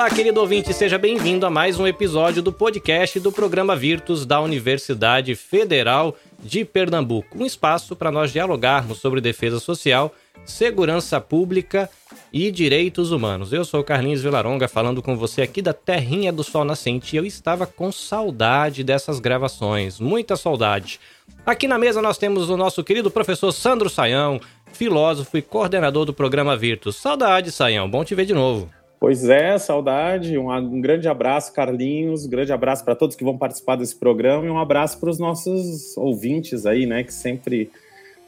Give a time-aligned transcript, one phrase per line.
[0.00, 4.40] Olá, querido ouvinte, seja bem-vindo a mais um episódio do podcast do programa Virtus da
[4.40, 7.36] Universidade Federal de Pernambuco.
[7.38, 11.86] Um espaço para nós dialogarmos sobre defesa social, segurança pública
[12.32, 13.52] e direitos humanos.
[13.52, 17.26] Eu sou Carlinhos Vilaronga falando com você aqui da Terrinha do Sol Nascente e eu
[17.26, 20.98] estava com saudade dessas gravações, muita saudade.
[21.44, 24.40] Aqui na mesa nós temos o nosso querido professor Sandro Saião,
[24.72, 26.96] filósofo e coordenador do programa Virtus.
[26.96, 28.79] Saudade, Saião, bom te ver de novo.
[29.00, 30.36] Pois é, saudade.
[30.36, 32.26] Um, um grande abraço, Carlinhos.
[32.26, 35.18] Um grande abraço para todos que vão participar desse programa e um abraço para os
[35.18, 37.70] nossos ouvintes aí, né, que sempre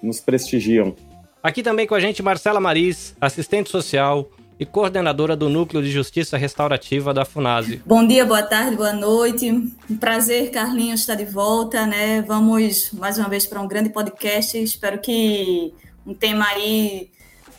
[0.03, 0.97] nos prestigiam.
[1.43, 6.39] Aqui também com a gente Marcela Maris, assistente social e coordenadora do Núcleo de Justiça
[6.39, 7.83] Restaurativa da FUNASE.
[7.84, 9.51] Bom dia, boa tarde, boa noite.
[9.51, 12.23] Um prazer, Carlinhos, estar de volta, né?
[12.27, 14.56] Vamos mais uma vez para um grande podcast.
[14.56, 15.75] Espero que
[16.06, 17.11] um tema aí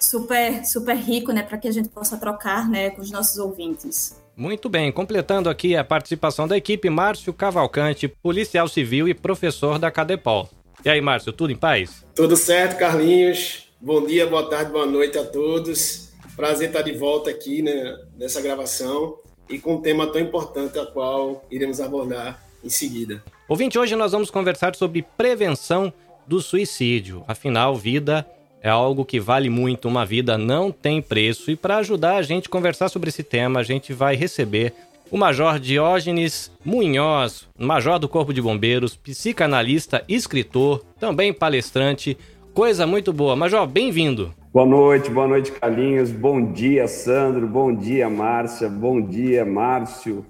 [0.04, 4.22] super, super rico, né, para que a gente possa trocar, né, com os nossos ouvintes.
[4.36, 9.92] Muito bem, completando aqui a participação da equipe, Márcio Cavalcante, policial civil e professor da
[9.92, 10.50] Cadepol.
[10.84, 12.04] E aí, Márcio, tudo em paz?
[12.16, 13.70] Tudo certo, Carlinhos.
[13.80, 16.12] Bom dia, boa tarde, boa noite a todos.
[16.36, 19.18] Prazer estar de volta aqui né, nessa gravação
[19.50, 23.24] e com um tema tão importante a qual iremos abordar em seguida.
[23.48, 25.94] Ouvinte, hoje nós vamos conversar sobre prevenção
[26.26, 27.24] do suicídio.
[27.28, 28.26] Afinal, vida
[28.64, 31.52] é algo que vale muito, uma vida não tem preço.
[31.52, 34.74] E para ajudar a gente a conversar sobre esse tema, a gente vai receber
[35.12, 42.18] o Major Diógenes Munhoz, Major do Corpo de Bombeiros, psicanalista, escritor, também palestrante.
[42.54, 43.36] Coisa muito boa.
[43.36, 44.34] Major, bem-vindo.
[44.54, 46.12] Boa noite, boa noite, Carlinhos.
[46.12, 47.48] Bom dia, Sandro.
[47.48, 48.70] Bom dia, Márcia.
[48.70, 50.24] Bom dia, Márcio.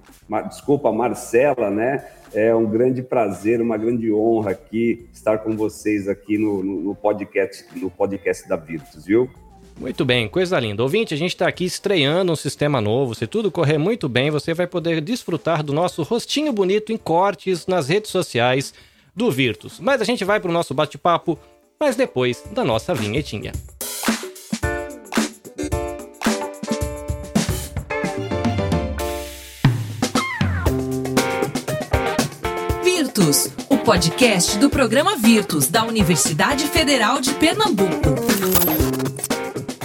[0.48, 2.06] Desculpa, Marcela, né?
[2.32, 6.94] É um grande prazer, uma grande honra aqui estar com vocês aqui no, no, no
[6.94, 9.28] podcast, no podcast da Virtus, viu?
[9.78, 10.82] Muito bem, coisa linda.
[10.82, 13.14] Ouvinte, a gente está aqui estreando um sistema novo.
[13.14, 17.66] Se tudo correr muito bem, você vai poder desfrutar do nosso rostinho bonito em cortes
[17.66, 18.72] nas redes sociais
[19.14, 19.78] do Virtus.
[19.80, 21.38] Mas a gente vai para o nosso bate-papo,
[21.78, 23.52] mas depois da nossa vinhetinha.
[33.14, 38.10] Virtus, o podcast do programa Virtus da Universidade Federal de Pernambuco.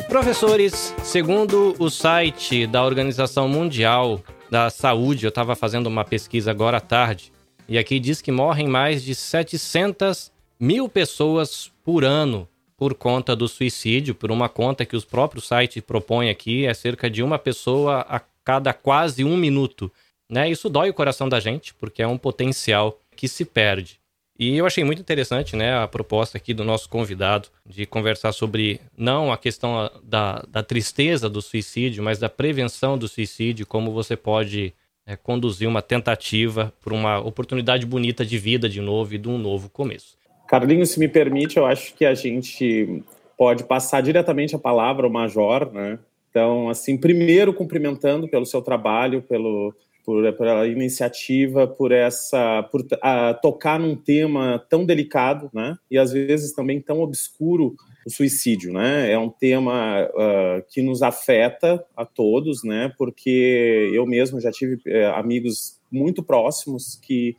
[0.08, 4.20] Professores, segundo o site da Organização Mundial
[4.50, 7.32] da Saúde, eu estava fazendo uma pesquisa agora à tarde,
[7.68, 13.48] e aqui diz que morrem mais de 700 mil pessoas por ano por conta do
[13.48, 18.00] suicídio, por uma conta que os próprios sites propõem aqui, é cerca de uma pessoa
[18.10, 19.92] a cada quase um minuto.
[20.28, 20.50] Né?
[20.50, 24.00] Isso dói o coração da gente, porque é um potencial que se perde.
[24.40, 28.80] E eu achei muito interessante né, a proposta aqui do nosso convidado de conversar sobre
[28.98, 34.16] não a questão da, da tristeza do suicídio, mas da prevenção do suicídio, como você
[34.16, 34.74] pode
[35.06, 39.38] é, conduzir uma tentativa para uma oportunidade bonita de vida de novo e de um
[39.38, 40.18] novo começo.
[40.48, 43.04] Carlinhos, se me permite, eu acho que a gente
[43.38, 46.00] pode passar diretamente a palavra ao Major, né?
[46.30, 49.76] Então, assim, primeiro cumprimentando pelo seu trabalho, pelo,
[50.06, 55.78] por, pela iniciativa, por essa, por uh, tocar num tema tão delicado, né?
[55.90, 59.12] E às vezes também tão obscuro, o suicídio, né?
[59.12, 62.92] É um tema uh, que nos afeta a todos, né?
[62.98, 67.36] Porque eu mesmo já tive uh, amigos muito próximos que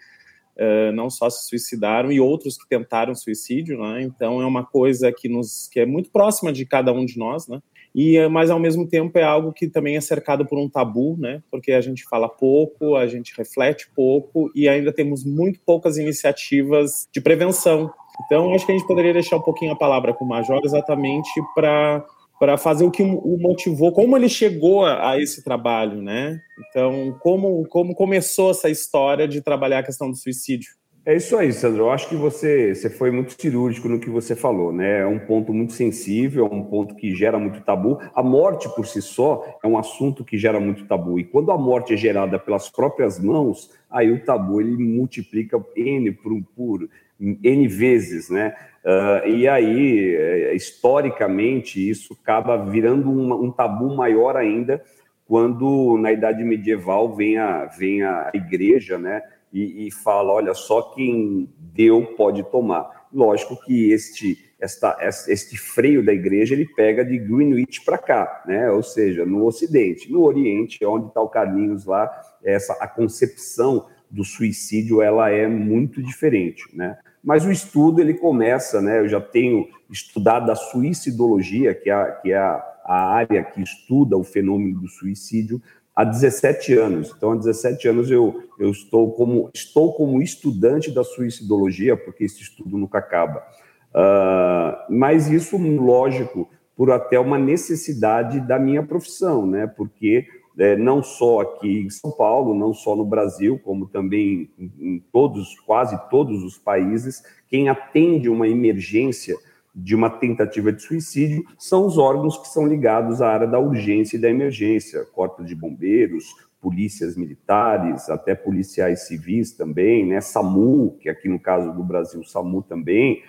[0.57, 4.03] Uh, não só se suicidaram e outros que tentaram suicídio, né?
[4.03, 7.49] Então é uma coisa que nos que é muito próxima de cada um de nós,
[7.49, 7.63] né?
[7.95, 11.43] E mas ao mesmo tempo é algo que também é cercado por um tabu, né?
[11.51, 17.09] Porque a gente fala pouco, a gente reflete pouco e ainda temos muito poucas iniciativas
[17.13, 17.91] de prevenção.
[18.27, 21.31] Então, acho que a gente poderia deixar um pouquinho a palavra com o Major exatamente
[21.55, 22.05] para
[22.41, 26.41] para fazer o que o motivou, como ele chegou a, a, esse trabalho, né?
[26.71, 30.71] Então, como, como começou essa história de trabalhar a questão do suicídio?
[31.05, 31.85] É isso aí, Sandro.
[31.85, 35.01] Eu acho que você, você foi muito cirúrgico no que você falou, né?
[35.01, 37.99] É um ponto muito sensível, é um ponto que gera muito tabu.
[38.15, 41.19] A morte por si só é um assunto que gera muito tabu.
[41.19, 46.13] E quando a morte é gerada pelas próprias mãos, aí o tabu ele multiplica N
[46.13, 46.89] por, por
[47.19, 48.55] N vezes, né?
[48.85, 54.83] Uh, e aí, é, historicamente, isso acaba virando um, um tabu maior ainda
[55.31, 59.23] quando na Idade Medieval vem a, vem a igreja, né?
[59.53, 63.09] E, e fala: olha, só quem deu pode tomar.
[63.13, 68.71] Lógico que este, esta, este freio da igreja ele pega de Greenwich para cá, né?
[68.71, 70.11] ou seja, no Ocidente.
[70.13, 72.09] No Oriente, onde está o Carlinhos lá,
[72.45, 76.65] essa, a concepção do suicídio ela é muito diferente.
[76.75, 76.97] Né?
[77.23, 79.01] Mas o estudo ele começa, né?
[79.01, 83.63] eu já tenho estudado a suicidologia, que é, a, que é a, a área que
[83.63, 85.61] estuda o fenômeno do suicídio,
[85.95, 87.13] há 17 anos.
[87.17, 92.43] Então, há 17 anos eu, eu estou, como, estou como estudante da suicidologia, porque esse
[92.43, 93.43] estudo nunca acaba.
[93.91, 99.67] Uh, mas isso, lógico, por até uma necessidade da minha profissão, né?
[99.67, 100.27] Porque
[100.59, 105.59] é, não só aqui em São Paulo, não só no Brasil, como também em todos,
[105.61, 109.37] quase todos os países, quem atende uma emergência
[109.75, 114.17] de uma tentativa de suicídio são os órgãos que são ligados à área da urgência
[114.17, 116.25] e da emergência, corpos de bombeiros,
[116.61, 122.63] polícias militares, até policiais civis também, né, SAMU, que aqui no caso do Brasil, SAMU
[122.63, 123.23] também.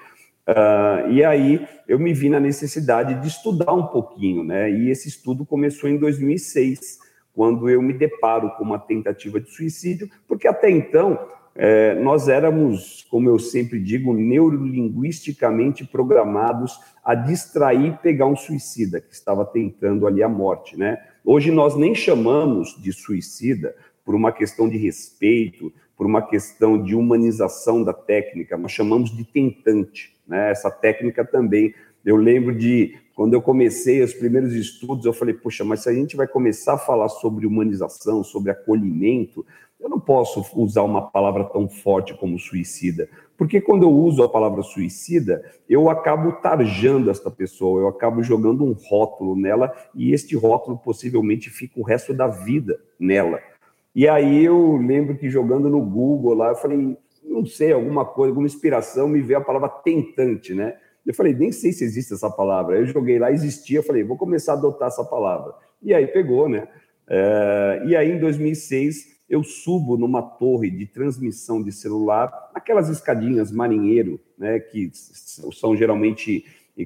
[0.48, 4.70] Uh, e aí eu me vi na necessidade de estudar um pouquinho, né?
[4.70, 7.00] E esse estudo começou em 2006,
[7.34, 11.18] quando eu me deparo com uma tentativa de suicídio, porque até então
[11.56, 19.14] é, nós éramos, como eu sempre digo, neurolinguisticamente programados a distrair pegar um suicida que
[19.14, 20.98] estava tentando ali a morte, né?
[21.26, 23.76] Hoje nós nem chamamos de suicida
[24.06, 29.24] por uma questão de respeito, por uma questão de humanização da técnica, nós chamamos de
[29.24, 30.52] tentante, né?
[30.52, 31.74] Essa técnica também.
[32.04, 35.94] Eu lembro de quando eu comecei os primeiros estudos, eu falei, poxa, mas se a
[35.94, 39.46] gente vai começar a falar sobre humanização, sobre acolhimento,
[39.82, 44.30] eu não posso usar uma palavra tão forte como suicida, porque quando eu uso a
[44.30, 50.36] palavra suicida, eu acabo tarjando esta pessoa, eu acabo jogando um rótulo nela e este
[50.36, 53.40] rótulo possivelmente fica o resto da vida nela.
[53.96, 58.32] E aí eu lembro que jogando no Google lá, eu falei, não sei, alguma coisa,
[58.32, 60.76] alguma inspiração, me veio a palavra tentante, né?
[61.06, 62.78] Eu falei, nem sei se existe essa palavra.
[62.78, 65.54] Eu joguei lá, existia, eu falei, vou começar a adotar essa palavra.
[65.82, 66.68] E aí pegou, né?
[67.10, 73.50] É, e aí em 2006 eu subo numa torre de transmissão de celular, aquelas escadinhas
[73.50, 76.44] marinheiro, né, que são geralmente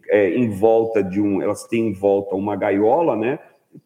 [0.09, 3.39] é, em volta de um, elas têm em volta uma gaiola, né?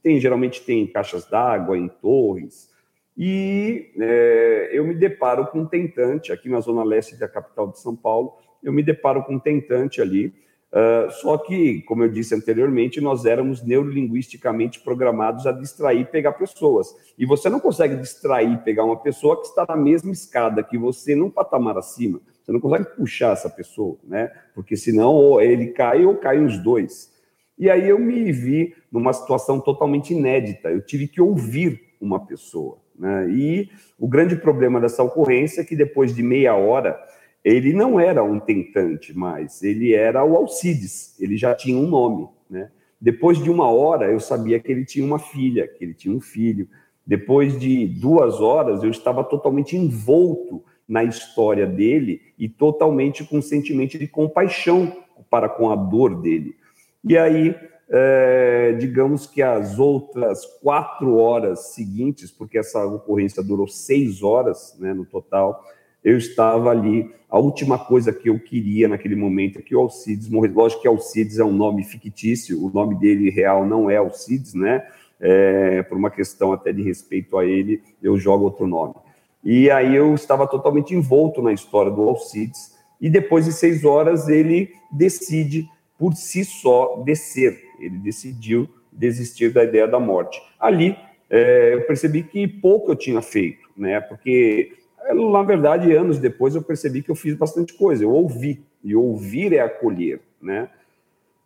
[0.03, 2.69] Tem geralmente tem caixas d'água em torres.
[3.17, 7.79] E é, eu me deparo com um tentante aqui na zona leste da capital de
[7.79, 8.33] São Paulo.
[8.61, 10.33] Eu me deparo com um tentante ali
[10.71, 16.33] Uh, só que, como eu disse anteriormente, nós éramos neurolinguisticamente programados a distrair e pegar
[16.33, 16.93] pessoas.
[17.17, 20.77] E você não consegue distrair e pegar uma pessoa que está na mesma escada que
[20.77, 22.21] você, num patamar acima.
[22.43, 24.31] Você não consegue puxar essa pessoa, né?
[24.53, 27.11] Porque senão ou ele cai ou caem os dois.
[27.57, 30.69] E aí eu me vi numa situação totalmente inédita.
[30.69, 32.77] Eu tive que ouvir uma pessoa.
[32.97, 33.29] Né?
[33.29, 33.69] E
[33.99, 36.99] o grande problema dessa ocorrência é que depois de meia hora
[37.43, 42.27] ele não era um tentante mais, ele era o Alcides, ele já tinha um nome,
[42.49, 42.69] né?
[43.01, 46.19] Depois de uma hora, eu sabia que ele tinha uma filha, que ele tinha um
[46.19, 46.67] filho.
[47.07, 53.41] Depois de duas horas, eu estava totalmente envolto na história dele e totalmente com um
[53.41, 54.91] sentimento de compaixão
[55.29, 56.55] para com a dor dele.
[57.03, 57.55] E aí,
[57.89, 64.93] é, digamos que as outras quatro horas seguintes, porque essa ocorrência durou seis horas né,
[64.93, 65.63] no total,
[66.03, 67.11] eu estava ali.
[67.29, 70.55] A última coisa que eu queria naquele momento é que o Alcides morresse.
[70.55, 74.85] Lógico que Alcides é um nome fictício, o nome dele real não é Alcides, né?
[75.21, 78.95] É, por uma questão até de respeito a ele, eu jogo outro nome.
[79.43, 84.27] E aí eu estava totalmente envolto na história do Alcides, e depois de seis horas
[84.27, 90.41] ele decide por si só descer, ele decidiu desistir da ideia da morte.
[90.59, 90.97] Ali
[91.29, 93.99] é, eu percebi que pouco eu tinha feito, né?
[94.01, 94.71] Porque
[95.13, 99.53] na verdade, anos depois eu percebi que eu fiz bastante coisa, eu ouvi, e ouvir
[99.53, 100.69] é acolher, né?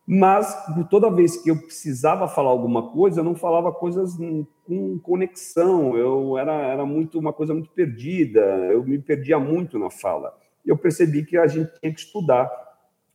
[0.05, 0.53] Mas
[0.89, 4.17] toda vez que eu precisava falar alguma coisa, eu não falava coisas
[4.65, 9.89] com conexão, eu era, era muito uma coisa muito perdida, eu me perdia muito na
[9.89, 10.37] fala.
[10.65, 12.51] Eu percebi que a gente tinha que estudar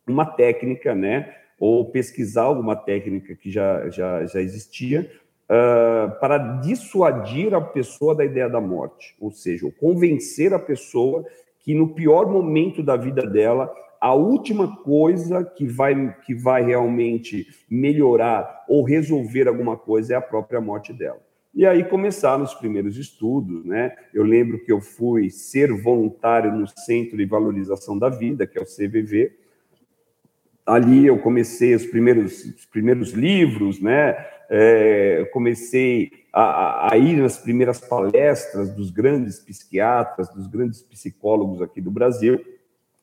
[0.06, 1.34] uma técnica, né?
[1.60, 5.10] Ou pesquisar alguma técnica que já, já, já existia,
[5.48, 11.24] uh, para dissuadir a pessoa da ideia da morte, ou seja, convencer a pessoa
[11.60, 17.46] que no pior momento da vida dela, a última coisa que vai, que vai realmente
[17.68, 21.20] melhorar ou resolver alguma coisa é a própria morte dela.
[21.54, 23.96] E aí começaram os primeiros estudos, né?
[24.14, 28.62] Eu lembro que eu fui ser voluntário no Centro de Valorização da Vida, que é
[28.62, 29.32] o CVV.
[30.64, 34.14] Ali eu comecei os primeiros, os primeiros livros, né?
[34.50, 41.80] É, comecei a, a, ir nas primeiras palestras dos grandes psiquiatras, dos grandes psicólogos aqui
[41.80, 42.40] do Brasil,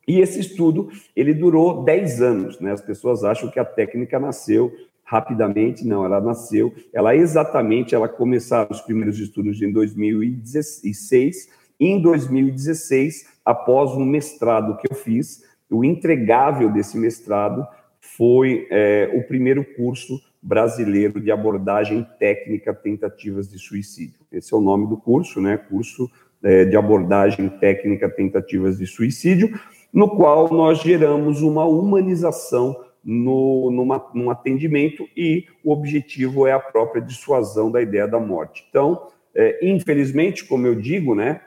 [0.08, 2.60] e esse estudo ele durou 10 anos.
[2.60, 2.72] Né?
[2.72, 4.72] As pessoas acham que a técnica nasceu
[5.04, 11.48] rapidamente, não, ela nasceu, ela exatamente, ela começaram os primeiros estudos em 2016,
[11.80, 17.68] e em 2016, após um mestrado que eu fiz, o entregável desse mestrado
[18.00, 24.20] foi é, o primeiro curso Brasileiro de Abordagem Técnica Tentativas de Suicídio.
[24.32, 25.58] Esse é o nome do curso, né?
[25.58, 26.08] Curso
[26.44, 29.60] é, de Abordagem Técnica Tentativas de Suicídio,
[29.92, 36.60] no qual nós geramos uma humanização no, numa, num atendimento e o objetivo é a
[36.60, 38.68] própria dissuasão da ideia da morte.
[38.70, 41.42] Então, é, infelizmente, como eu digo, né?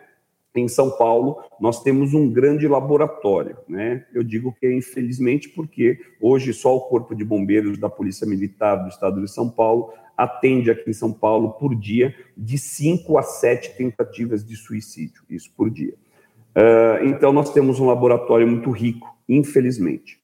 [0.55, 3.57] Em São Paulo, nós temos um grande laboratório.
[3.69, 4.05] Né?
[4.13, 8.77] Eu digo que é infelizmente porque hoje só o Corpo de Bombeiros da Polícia Militar
[8.77, 13.23] do Estado de São Paulo atende aqui em São Paulo por dia de 5 a
[13.23, 15.95] 7 tentativas de suicídio, isso por dia.
[16.57, 20.18] Uh, então, nós temos um laboratório muito rico, infelizmente.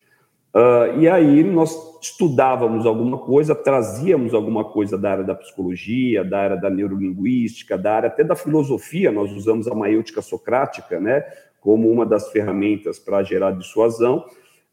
[0.54, 6.38] Uh, e aí nós estudávamos alguma coisa, trazíamos alguma coisa da área da psicologia, da
[6.38, 11.25] área da neurolinguística, da área até da filosofia, nós usamos a maêutica socrática, né,
[11.61, 14.25] como uma das ferramentas para gerar dissuasão,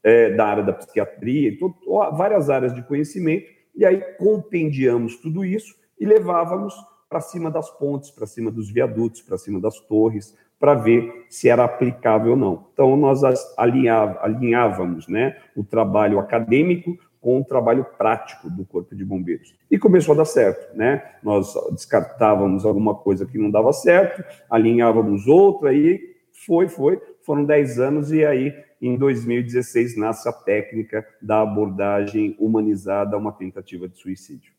[0.04, 1.74] é, da área da psiquiatria, então,
[2.12, 6.74] várias áreas de conhecimento, e aí compendiamos tudo isso e levávamos
[7.08, 11.48] para cima das pontes, para cima dos viadutos, para cima das torres, para ver se
[11.48, 12.68] era aplicável ou não.
[12.72, 13.22] Então, nós
[13.56, 19.52] alinhávamos né, o trabalho acadêmico com o trabalho prático do Corpo de Bombeiros.
[19.68, 21.02] E começou a dar certo, né?
[21.20, 26.00] Nós descartávamos alguma coisa que não dava certo, alinhávamos outra, aí
[26.46, 27.00] foi, foi.
[27.22, 33.32] Foram 10 anos e aí, em 2016, nasce a técnica da abordagem humanizada a uma
[33.32, 34.52] tentativa de suicídio.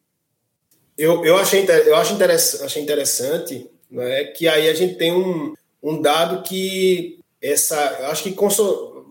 [0.98, 5.53] Eu, eu, achei, eu acho interessante, achei interessante né, que aí a gente tem um,
[5.83, 8.35] um dado que essa, eu acho que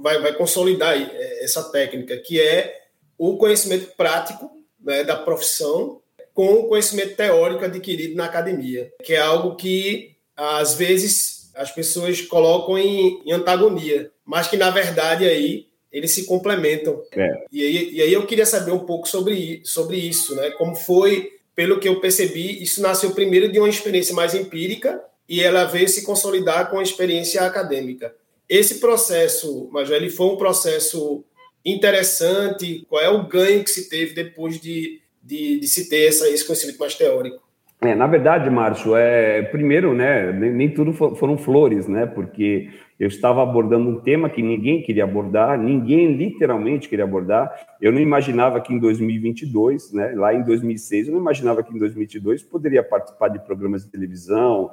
[0.00, 0.96] vai, vai consolidar
[1.40, 2.80] essa técnica, que é
[3.18, 4.50] o conhecimento prático
[4.80, 6.00] né, da profissão
[6.32, 12.22] com o conhecimento teórico adquirido na academia, que é algo que às vezes as pessoas
[12.22, 17.02] colocam em, em antagonia, mas que na verdade aí eles se complementam.
[17.14, 17.44] É.
[17.52, 20.50] E, aí, e aí eu queria saber um pouco sobre, sobre isso, né?
[20.52, 25.40] Como foi, pelo que eu percebi, isso nasceu primeiro de uma experiência mais empírica e
[25.40, 28.14] ela veio se consolidar com a experiência acadêmica.
[28.46, 31.24] Esse processo, mas ele foi um processo
[31.64, 32.84] interessante.
[32.86, 36.46] Qual é o ganho que se teve depois de, de, de se ter essa, esse
[36.46, 37.40] conhecimento mais teórico?
[37.80, 42.68] É, na verdade, Márcio, é, primeiro, né, nem, nem, tudo foram flores, né, porque
[43.00, 47.50] eu estava abordando um tema que ninguém queria abordar, ninguém literalmente queria abordar.
[47.80, 51.78] Eu não imaginava que em 2022, né, lá em 2006, eu não imaginava que em
[51.78, 54.70] 2022 poderia participar de programas de televisão,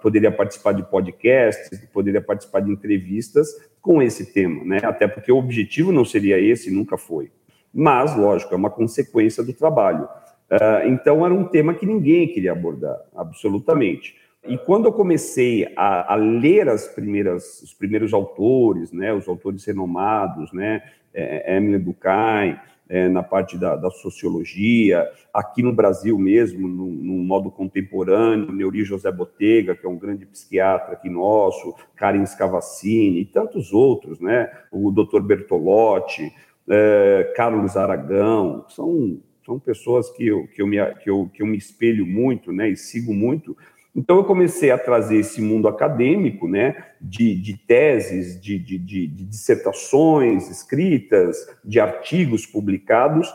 [0.00, 3.48] poderia participar de podcasts, poderia participar de entrevistas
[3.80, 4.80] com esse tema, né?
[4.82, 7.30] Até porque o objetivo não seria esse, nunca foi.
[7.72, 10.04] Mas, lógico, é uma consequência do trabalho.
[10.50, 14.16] Uh, então, era um tema que ninguém queria abordar, absolutamente.
[14.46, 19.64] E quando eu comecei a, a, ler as primeiras, os primeiros autores, né, os autores
[19.64, 20.82] renomados, né,
[21.12, 27.12] é, Emily Durkheim, é, na parte da, da, sociologia, aqui no Brasil mesmo, no, no,
[27.24, 33.24] modo contemporâneo, Neuri José Botega, que é um grande psiquiatra aqui nosso, Karin Scavacini e
[33.26, 34.50] tantos outros, né?
[34.72, 35.20] O Dr.
[35.20, 36.32] Bertolotti,
[36.68, 41.46] é, Carlos Aragão, são, são pessoas que eu, que, eu me, que, eu, que eu
[41.46, 42.70] me espelho muito, né?
[42.70, 43.56] E sigo muito,
[43.94, 49.06] então, eu comecei a trazer esse mundo acadêmico, né, de, de teses, de, de, de,
[49.08, 53.32] dissertações escritas, de artigos publicados,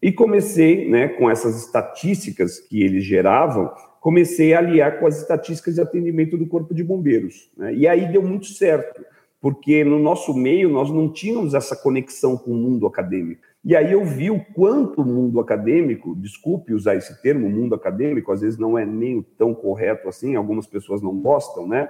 [0.00, 5.76] e comecei, né, com essas estatísticas que eles geravam, comecei a aliar com as estatísticas
[5.76, 7.50] de atendimento do Corpo de Bombeiros.
[7.56, 9.04] Né, e aí deu muito certo,
[9.40, 13.42] porque no nosso meio nós não tínhamos essa conexão com o mundo acadêmico.
[13.64, 18.30] E aí eu vi o quanto o mundo acadêmico, desculpe usar esse termo, mundo acadêmico,
[18.30, 21.88] às vezes não é nem tão correto assim, algumas pessoas não gostam, né?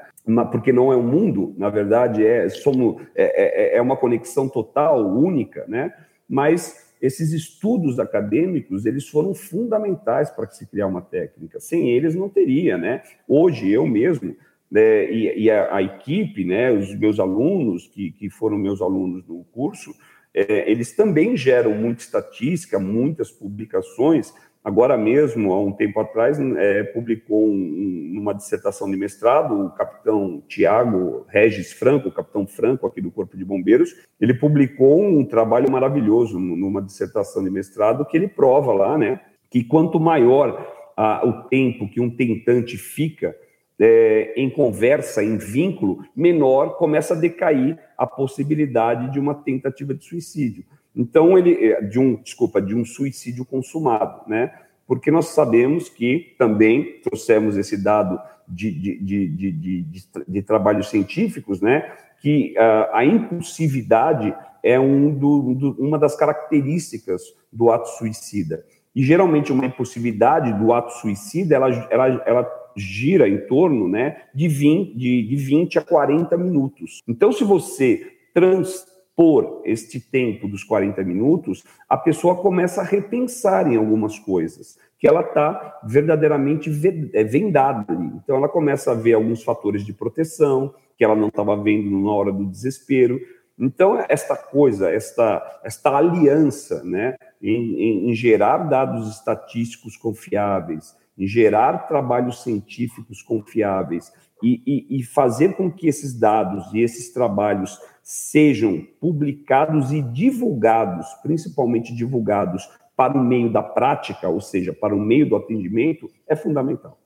[0.53, 5.05] Porque não é um mundo, na verdade é somos é, é, é uma conexão total,
[5.05, 5.93] única, né?
[6.29, 11.59] Mas esses estudos acadêmicos eles foram fundamentais para se criar uma técnica.
[11.59, 13.03] Sem eles não teria, né?
[13.27, 14.37] Hoje eu mesmo
[14.71, 19.25] né, e, e a, a, equipe, né, os meus alunos que, que foram meus alunos
[19.27, 19.95] no curso,
[20.35, 24.35] é, eles também geram muita estatística, muitas publicações.
[24.65, 30.43] Agora mesmo, há um tempo atrás, é, publicou um, uma dissertação de mestrado, o capitão
[30.49, 35.71] Tiago Regis Franco, o capitão Franco aqui do Corpo de Bombeiros, ele publicou um trabalho
[35.71, 41.49] maravilhoso numa dissertação de mestrado que ele prova lá, né, que quanto maior a, o
[41.49, 43.37] tempo que um tentante fica
[43.81, 50.05] é, em conversa, em vínculo, menor começa a decair a possibilidade de uma tentativa de
[50.05, 50.65] suicídio.
[50.95, 54.53] Então, ele, é, de um, desculpa, de um suicídio consumado, né?
[54.87, 59.87] Porque nós sabemos que também trouxemos esse dado de, de, de, de,
[60.29, 61.91] de trabalhos científicos, né?
[62.21, 68.65] Que uh, a impulsividade é um do, do, uma das características do ato suicida.
[68.95, 74.49] E geralmente uma impulsividade do ato suicida, ela, ela, ela gira em torno né, de,
[74.49, 77.01] 20, de, de 20 a 40 minutos.
[77.07, 83.77] Então, se você transpor este tempo dos 40 minutos, a pessoa começa a repensar em
[83.77, 86.71] algumas coisas, que ela está verdadeiramente
[87.13, 88.11] é, vendada ali.
[88.23, 92.11] Então, ela começa a ver alguns fatores de proteção que ela não estava vendo na
[92.11, 93.21] hora do desespero.
[93.59, 101.87] Então, esta coisa, esta, esta aliança né, em, em, em gerar dados estatísticos confiáveis, gerar
[101.87, 108.87] trabalhos científicos confiáveis e, e, e, fazer com que esses dados e esses trabalhos sejam
[109.01, 115.29] publicados e divulgados, principalmente divulgados para o meio da prática, ou seja, para o meio
[115.29, 116.99] do atendimento, é fundamental.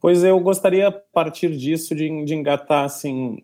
[0.00, 3.42] Pois eu gostaria, a partir disso, de, de engatar assim,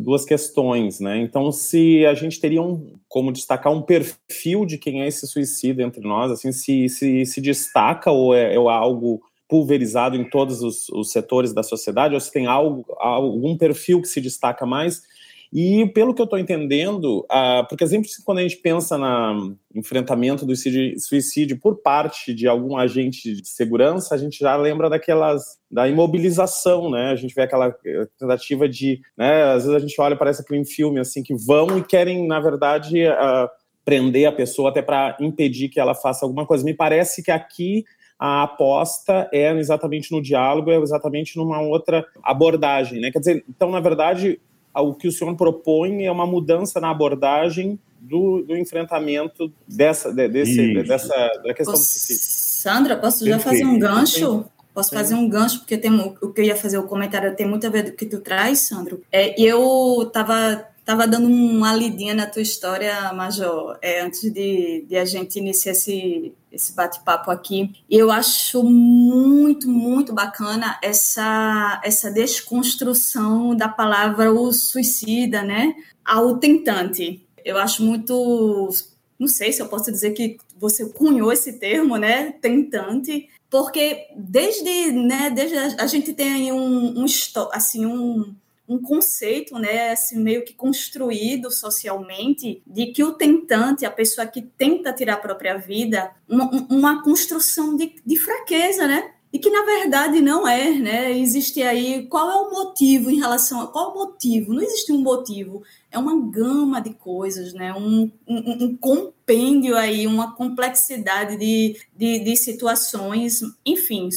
[0.00, 1.00] duas questões.
[1.00, 1.18] Né?
[1.18, 5.82] Então, se a gente teria um, como destacar um perfil de quem é esse suicida
[5.82, 10.88] entre nós, assim, se se, se destaca ou é, é algo pulverizado em todos os,
[10.90, 15.02] os setores da sociedade, ou se tem algo, algum perfil que se destaca mais.
[15.50, 20.44] E pelo que eu estou entendendo, uh, porque sempre quando a gente pensa no enfrentamento
[20.44, 25.58] do suicídio, suicídio, por parte de algum agente de segurança, a gente já lembra daquelas
[25.70, 27.10] da imobilização, né?
[27.10, 29.44] A gente vê aquela eh, tentativa de, né?
[29.44, 33.06] Às vezes a gente olha parece aquele filme assim que vão e querem na verdade
[33.06, 33.48] uh,
[33.86, 36.62] prender a pessoa até para impedir que ela faça alguma coisa.
[36.62, 37.86] Me parece que aqui
[38.18, 43.10] a aposta é exatamente no diálogo, é exatamente numa outra abordagem, né?
[43.10, 44.40] Quer dizer, então na verdade
[44.74, 50.82] o que o senhor propõe é uma mudança na abordagem do, do enfrentamento dessa, desse,
[50.84, 52.22] dessa da questão do suicídio.
[52.22, 54.44] Sandra, posso já fazer um gancho?
[54.72, 55.90] Posso fazer um gancho, porque tem,
[56.22, 58.20] o que eu ia fazer o comentário tem muito a ver com o que tu
[58.20, 59.02] traz, Sandro.
[59.10, 64.96] É, eu estava tava dando uma lidinha na tua história, Major, é, antes de, de
[64.96, 67.74] a gente iniciar esse, esse bate-papo aqui.
[67.90, 75.74] E eu acho muito, muito bacana essa, essa desconstrução da palavra o suicida, né?
[76.02, 77.22] Ao tentante.
[77.44, 78.70] Eu acho muito.
[79.18, 82.32] Não sei se eu posso dizer que você cunhou esse termo, né?
[82.40, 83.28] Tentante.
[83.50, 87.06] Porque desde, né, desde a, gente tem um, um
[87.52, 88.34] assim, um
[88.68, 94.42] um conceito, né, assim, meio que construído socialmente, de que o tentante, a pessoa que
[94.42, 99.12] tenta tirar a própria vida, uma, uma construção de, de fraqueza, né?
[99.30, 101.18] E que na verdade não é, né?
[101.18, 104.54] Existe aí qual é o motivo em relação a qual motivo?
[104.54, 107.74] Não existe um motivo, é uma gama de coisas, né?
[107.74, 114.08] Um, um, um compêndio aí, uma complexidade de, de, de situações, enfim,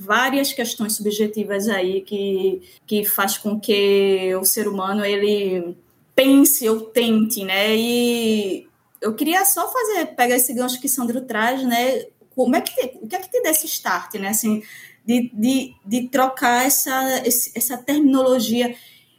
[0.00, 5.76] várias questões subjetivas aí que, que faz com que o ser humano ele
[6.16, 7.76] pense ou tente, né?
[7.76, 8.66] E
[8.98, 12.06] eu queria só fazer, pegar esse gancho que Sandro traz, né?
[12.34, 14.28] Como é que, o que é que te dá esse start, né?
[14.28, 14.62] Assim,
[15.04, 17.22] de, de, de trocar essa,
[17.54, 18.74] essa terminologia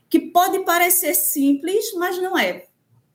[0.10, 2.66] que pode parecer simples, mas não é.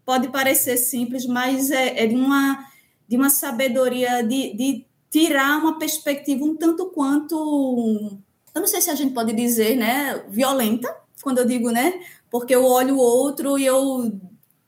[0.05, 2.64] Pode parecer simples, mas é, é de, uma,
[3.09, 8.18] de uma sabedoria de, de tirar uma perspectiva um tanto quanto,
[8.55, 12.55] eu não sei se a gente pode dizer, né, violenta, quando eu digo, né, porque
[12.55, 14.12] eu olho o outro e eu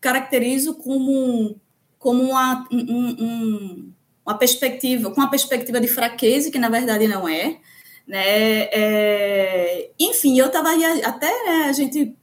[0.01, 1.61] caracterizo como,
[1.99, 3.93] como uma, um, um,
[4.25, 7.59] uma perspectiva, com uma perspectiva de fraqueza, que na verdade não é,
[8.07, 10.71] né, é, enfim, eu estava
[11.05, 12.17] até, né, a gente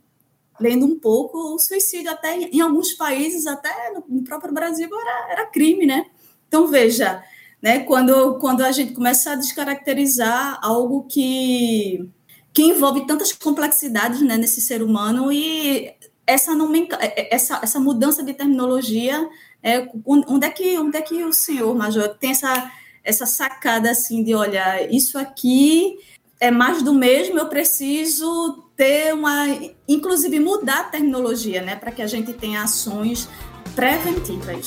[0.60, 5.46] lendo um pouco, o suicídio até em alguns países, até no próprio Brasil, era, era
[5.46, 6.08] crime, né,
[6.48, 7.24] então veja,
[7.66, 7.80] né?
[7.80, 12.08] Quando, quando a gente começa a descaracterizar algo que,
[12.54, 15.92] que envolve tantas complexidades né, nesse ser humano e
[16.28, 16.52] essa,
[17.32, 19.28] essa, essa mudança de terminologia,
[19.64, 22.72] é, onde, é que, onde é que o senhor, Major, tem essa,
[23.04, 25.98] essa sacada assim de, olha, isso aqui
[26.40, 29.48] é mais do mesmo, eu preciso ter uma,
[29.88, 33.28] inclusive mudar a terminologia, né, para que a gente tenha ações
[33.74, 34.66] preventivas.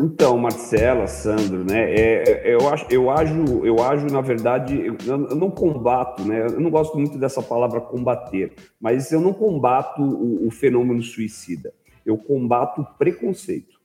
[0.00, 1.92] Então, Marcela, Sandro, né?
[1.92, 6.46] É, é, eu, acho, eu, ajo, eu ajo, na verdade, eu, não combato, né?
[6.46, 11.74] Eu não gosto muito dessa palavra combater, mas eu não combato o, o fenômeno suicida.
[12.06, 13.76] Eu combato o preconceito.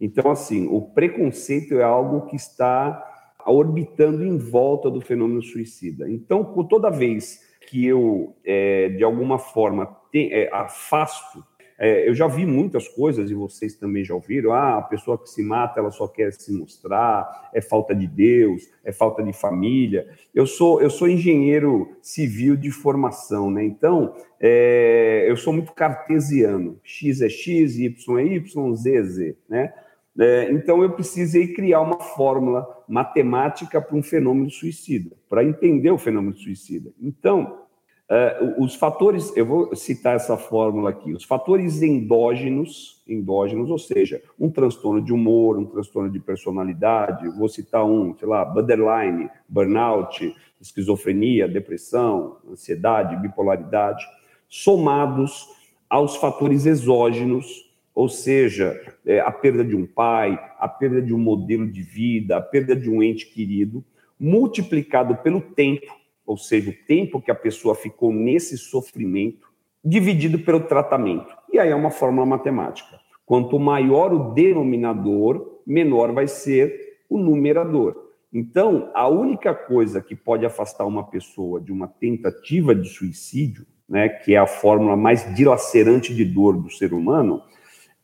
[0.00, 3.04] Então, assim, o preconceito é algo que está
[3.46, 6.10] orbitando em volta do fenômeno suicida.
[6.10, 11.44] Então, toda vez que eu, é, de alguma forma, te, é, afasto
[11.78, 15.28] É, eu já vi muitas coisas, e vocês também já ouviram, ah, a pessoa que
[15.28, 20.08] se mata, ela só quer se mostrar, é falta de Deus, é falta de família.
[20.34, 23.64] Eu sou, eu sou engenheiro civil de formação, né?
[23.64, 26.80] Então, é, eu sou muito cartesiano.
[26.82, 29.72] X é X, Y é Y, Z é Z, né?
[30.18, 35.98] É, então, eu precisei criar uma fórmula matemática para um fenômeno suicida, para entender o
[35.98, 36.90] fenômeno suicida.
[36.98, 37.65] Então,
[38.10, 44.22] uh, os fatores, eu vou citar essa fórmula aqui, os fatores endógenos, endógenos, ou seja,
[44.38, 50.34] um transtorno de humor, um transtorno de personalidade, vou citar um, sei lá, borderline, burnout,
[50.60, 54.04] esquizofrenia, depressão, ansiedade, bipolaridade,
[54.48, 55.46] somados
[55.88, 61.18] aos fatores exógenos, ou seja, é, a perda de um pai, a perda de um
[61.18, 63.84] modelo de vida, a perda de um ente querido,
[64.18, 65.86] multiplicado pelo tempo,
[66.26, 69.46] ou seja, o tempo que a pessoa ficou nesse sofrimento,
[69.84, 71.32] dividido pelo tratamento.
[71.52, 72.98] E aí é uma fórmula matemática.
[73.24, 78.06] Quanto maior o denominador, menor vai ser o numerador.
[78.32, 84.08] Então, a única coisa que pode afastar uma pessoa de uma tentativa de suicídio, né,
[84.08, 87.42] que é a fórmula mais dilacerante de dor do ser humano,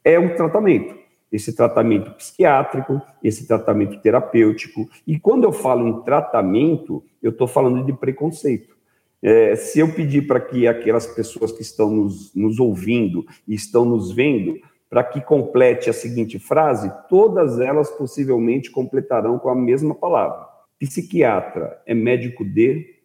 [0.04, 0.96] é um tratamento.
[1.30, 4.88] Esse tratamento psiquiátrico, esse tratamento terapêutico.
[5.06, 8.76] E quando eu falo em tratamento, eu estou falando de preconceito.
[9.22, 13.84] É, se eu pedir para que aquelas pessoas que estão nos, nos ouvindo e estão
[13.84, 14.58] nos vendo,
[14.90, 20.46] para que complete a seguinte frase, todas elas possivelmente completarão com a mesma palavra.
[20.78, 22.96] Psiquiatra é médico de?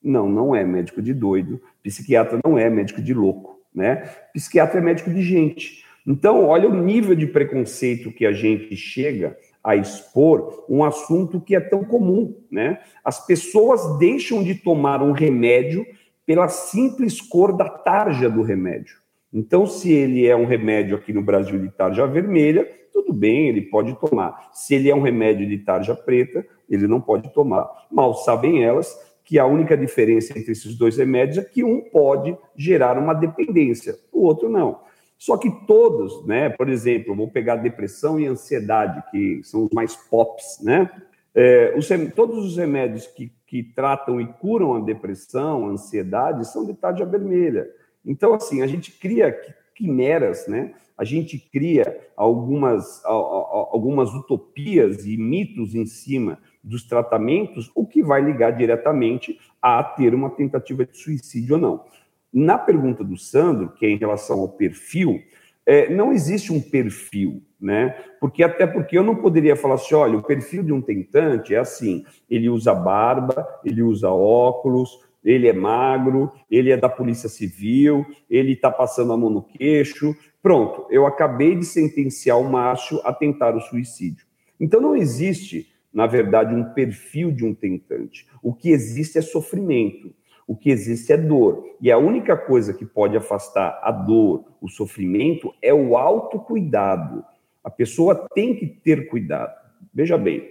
[0.00, 1.60] Não, não é médico de doido.
[1.82, 4.08] Psiquiatra não é médico de louco, né?
[4.34, 5.84] Psiquiatra é médico de gente.
[6.06, 11.54] Então, olha o nível de preconceito que a gente chega a expor um assunto que
[11.54, 12.80] é tão comum, né?
[13.04, 15.86] As pessoas deixam de tomar um remédio
[16.26, 18.96] pela simples cor da tarja do remédio.
[19.32, 23.62] Então, se ele é um remédio aqui no Brasil de tarja vermelha, tudo bem, ele
[23.62, 24.50] pode tomar.
[24.52, 27.66] Se ele é um remédio de tarja preta, ele não pode tomar.
[27.90, 28.94] Mal sabem elas
[29.24, 33.96] que a única diferença entre esses dois remédios é que um pode gerar uma dependência,
[34.12, 34.80] o outro não.
[35.22, 36.50] Só que todos, né?
[36.50, 40.90] Por exemplo, vou pegar depressão e ansiedade, que são os mais pops, né?
[41.32, 46.66] É, os, todos os remédios que, que tratam e curam a depressão, a ansiedade, são
[46.66, 47.70] de tarja vermelha.
[48.04, 49.32] Então, assim, a gente cria
[49.76, 50.74] quimeras, né?
[50.98, 58.20] A gente cria algumas, algumas utopias e mitos em cima dos tratamentos, o que vai
[58.20, 61.84] ligar diretamente a ter uma tentativa de suicídio ou não.
[62.32, 65.20] Na pergunta do Sandro, que é em relação ao perfil,
[65.66, 67.90] é, não existe um perfil, né?
[68.20, 71.58] Porque até porque eu não poderia falar assim, olha, o perfil de um tentante é
[71.58, 74.90] assim, ele usa barba, ele usa óculos,
[75.24, 80.16] ele é magro, ele é da Polícia Civil, ele está passando a mão no queixo.
[80.42, 84.26] Pronto, eu acabei de sentenciar o macho a tentar o suicídio.
[84.58, 88.26] Então não existe, na verdade, um perfil de um tentante.
[88.42, 90.12] O que existe é sofrimento.
[90.52, 91.64] O que existe é dor.
[91.80, 97.24] E a única coisa que pode afastar a dor, o sofrimento, é o autocuidado.
[97.64, 99.50] A pessoa tem que ter cuidado.
[99.94, 100.50] Veja bem,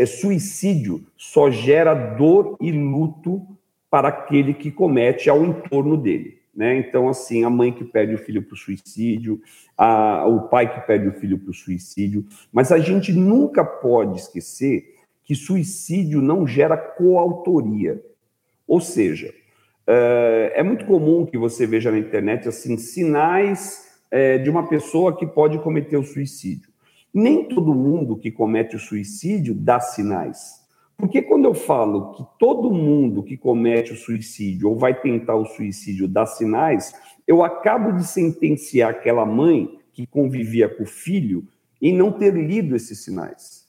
[0.00, 3.46] é suicídio só gera dor e luto
[3.88, 6.40] para aquele que comete ao entorno dele.
[6.52, 6.76] Né?
[6.78, 9.40] Então, assim, a mãe que perde o filho para o suicídio,
[9.78, 12.26] a, o pai que perde o filho para o suicídio.
[12.52, 18.02] Mas a gente nunca pode esquecer que suicídio não gera coautoria.
[18.66, 19.32] Ou seja,
[19.86, 25.16] eh, é muito comum que você veja na internet assim sinais eh, de uma pessoa
[25.16, 26.70] que pode cometer o suicídio.
[27.12, 30.64] Nem todo mundo que comete o suicídio dá sinais.
[30.96, 35.44] Porque quando eu falo que todo mundo que comete o suicídio ou vai tentar o
[35.44, 36.94] suicídio dá sinais,
[37.26, 41.46] eu acabo de sentenciar aquela mãe que convivia com o filho
[41.80, 43.64] em não ter lido esses sinais.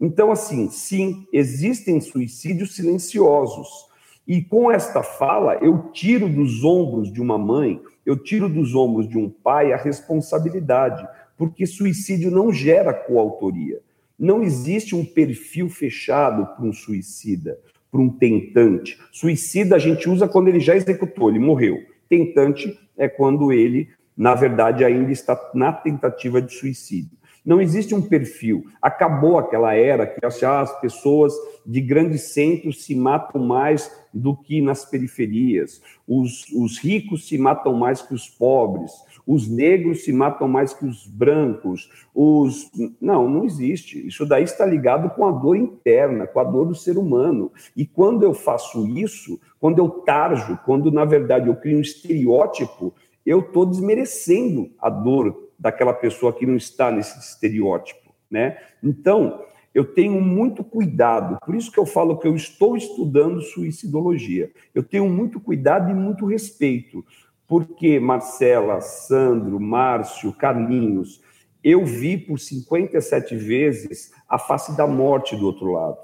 [0.00, 3.89] Então, assim, sim, existem suicídios silenciosos
[4.30, 9.08] e com esta fala, eu tiro dos ombros de uma mãe, eu tiro dos ombros
[9.08, 11.04] de um pai a responsabilidade,
[11.36, 13.80] porque suicídio não gera coautoria.
[14.16, 17.58] Não existe um perfil fechado para um suicida,
[17.90, 18.96] para um tentante.
[19.10, 21.82] Suicida a gente usa quando ele já executou, ele morreu.
[22.08, 27.18] Tentante é quando ele, na verdade, ainda está na tentativa de suicídio.
[27.44, 28.64] Não existe um perfil.
[28.80, 31.32] Acabou aquela era que as pessoas
[31.64, 35.80] de grandes centros se matam mais do que nas periferias.
[36.06, 38.92] Os, os ricos se matam mais que os pobres.
[39.26, 41.90] Os negros se matam mais que os brancos.
[42.14, 44.06] Os não, não existe.
[44.06, 47.50] Isso daí está ligado com a dor interna, com a dor do ser humano.
[47.76, 52.92] E quando eu faço isso, quando eu tarjo, quando na verdade eu crio um estereótipo
[53.24, 58.56] eu estou desmerecendo a dor daquela pessoa que não está nesse estereótipo, né?
[58.82, 59.44] Então,
[59.74, 64.50] eu tenho muito cuidado, por isso que eu falo que eu estou estudando suicidologia.
[64.74, 67.04] Eu tenho muito cuidado e muito respeito,
[67.46, 71.22] porque Marcela, Sandro, Márcio, Carlinhos,
[71.62, 75.98] eu vi por 57 vezes a face da morte do outro lado.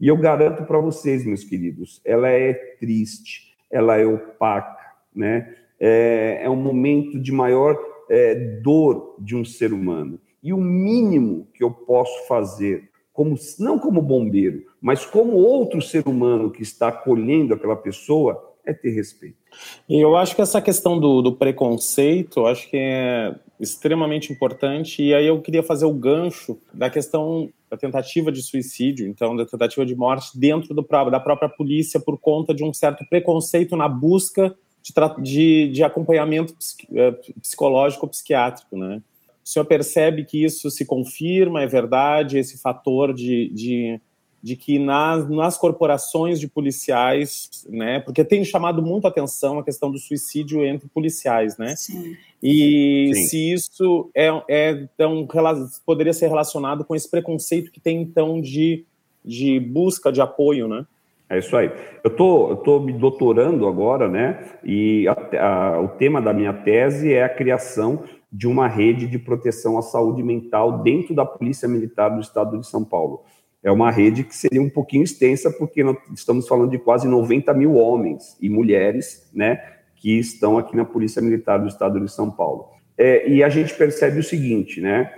[0.00, 4.78] E eu garanto para vocês, meus queridos, ela é triste, ela é opaca,
[5.14, 5.54] né?
[5.78, 7.76] É, é um momento de maior
[8.12, 10.20] é, dor de um ser humano.
[10.42, 16.06] E o mínimo que eu posso fazer, como não como bombeiro, mas como outro ser
[16.06, 19.36] humano que está acolhendo aquela pessoa, é ter respeito.
[19.88, 25.02] E eu acho que essa questão do, do preconceito, acho que é extremamente importante.
[25.02, 29.46] E aí eu queria fazer o gancho da questão da tentativa de suicídio, então da
[29.46, 33.88] tentativa de morte dentro do, da própria polícia por conta de um certo preconceito na
[33.88, 34.92] busca de,
[35.22, 36.54] de, de acompanhamento
[36.94, 39.00] eh, psicológico ou psiquiátrico, né?
[39.44, 44.00] O senhor percebe que isso se confirma, é verdade, esse fator de, de
[44.42, 49.90] de que nas, nas corporações de policiais, né, porque tem chamado muito atenção a questão
[49.90, 51.76] do suicídio entre policiais, né?
[51.76, 52.16] Sim.
[52.42, 53.22] E Sim.
[53.22, 55.28] se isso é, é tão,
[55.86, 58.84] poderia ser relacionado com esse preconceito que tem então de,
[59.24, 60.84] de busca de apoio, né?
[61.32, 61.70] É isso aí.
[62.04, 64.44] Eu tô, tô me doutorando agora, né?
[64.62, 69.18] E a, a, o tema da minha tese é a criação de uma rede de
[69.18, 73.22] proteção à saúde mental dentro da Polícia Militar do Estado de São Paulo
[73.62, 77.54] é uma rede que seria um pouquinho extensa, porque nós estamos falando de quase 90
[77.54, 79.62] mil homens e mulheres, né,
[79.94, 82.70] que estão aqui na Polícia Militar do Estado de São Paulo.
[82.98, 85.10] É, e a gente percebe o seguinte, né,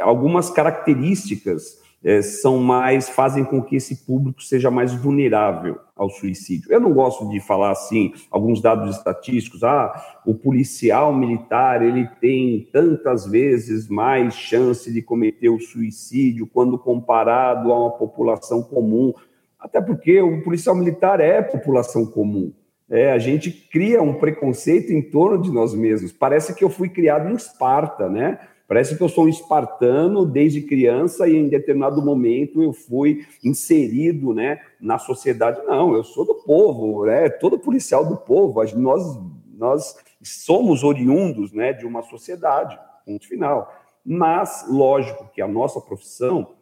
[0.00, 6.72] algumas características é, são mais fazem com que esse público seja mais vulnerável ao suicídio.
[6.72, 9.64] Eu não gosto de falar assim alguns dados estatísticos.
[9.64, 16.78] Ah, o policial militar ele tem tantas vezes mais chance de cometer o suicídio quando
[16.78, 19.12] comparado a uma população comum.
[19.58, 22.52] Até porque o policial militar é população comum.
[22.88, 26.12] É, a gente cria um preconceito em torno de nós mesmos.
[26.12, 28.38] Parece que eu fui criado em Esparta, né?
[28.68, 34.34] Parece que eu sou um espartano desde criança e em determinado momento eu fui inserido
[34.34, 35.62] né, na sociedade.
[35.64, 38.62] Não, eu sou do povo, né, todo policial do povo.
[38.76, 39.18] Nós,
[39.56, 43.72] nós somos oriundos né, de uma sociedade, ponto final.
[44.04, 46.54] Mas, lógico que a nossa profissão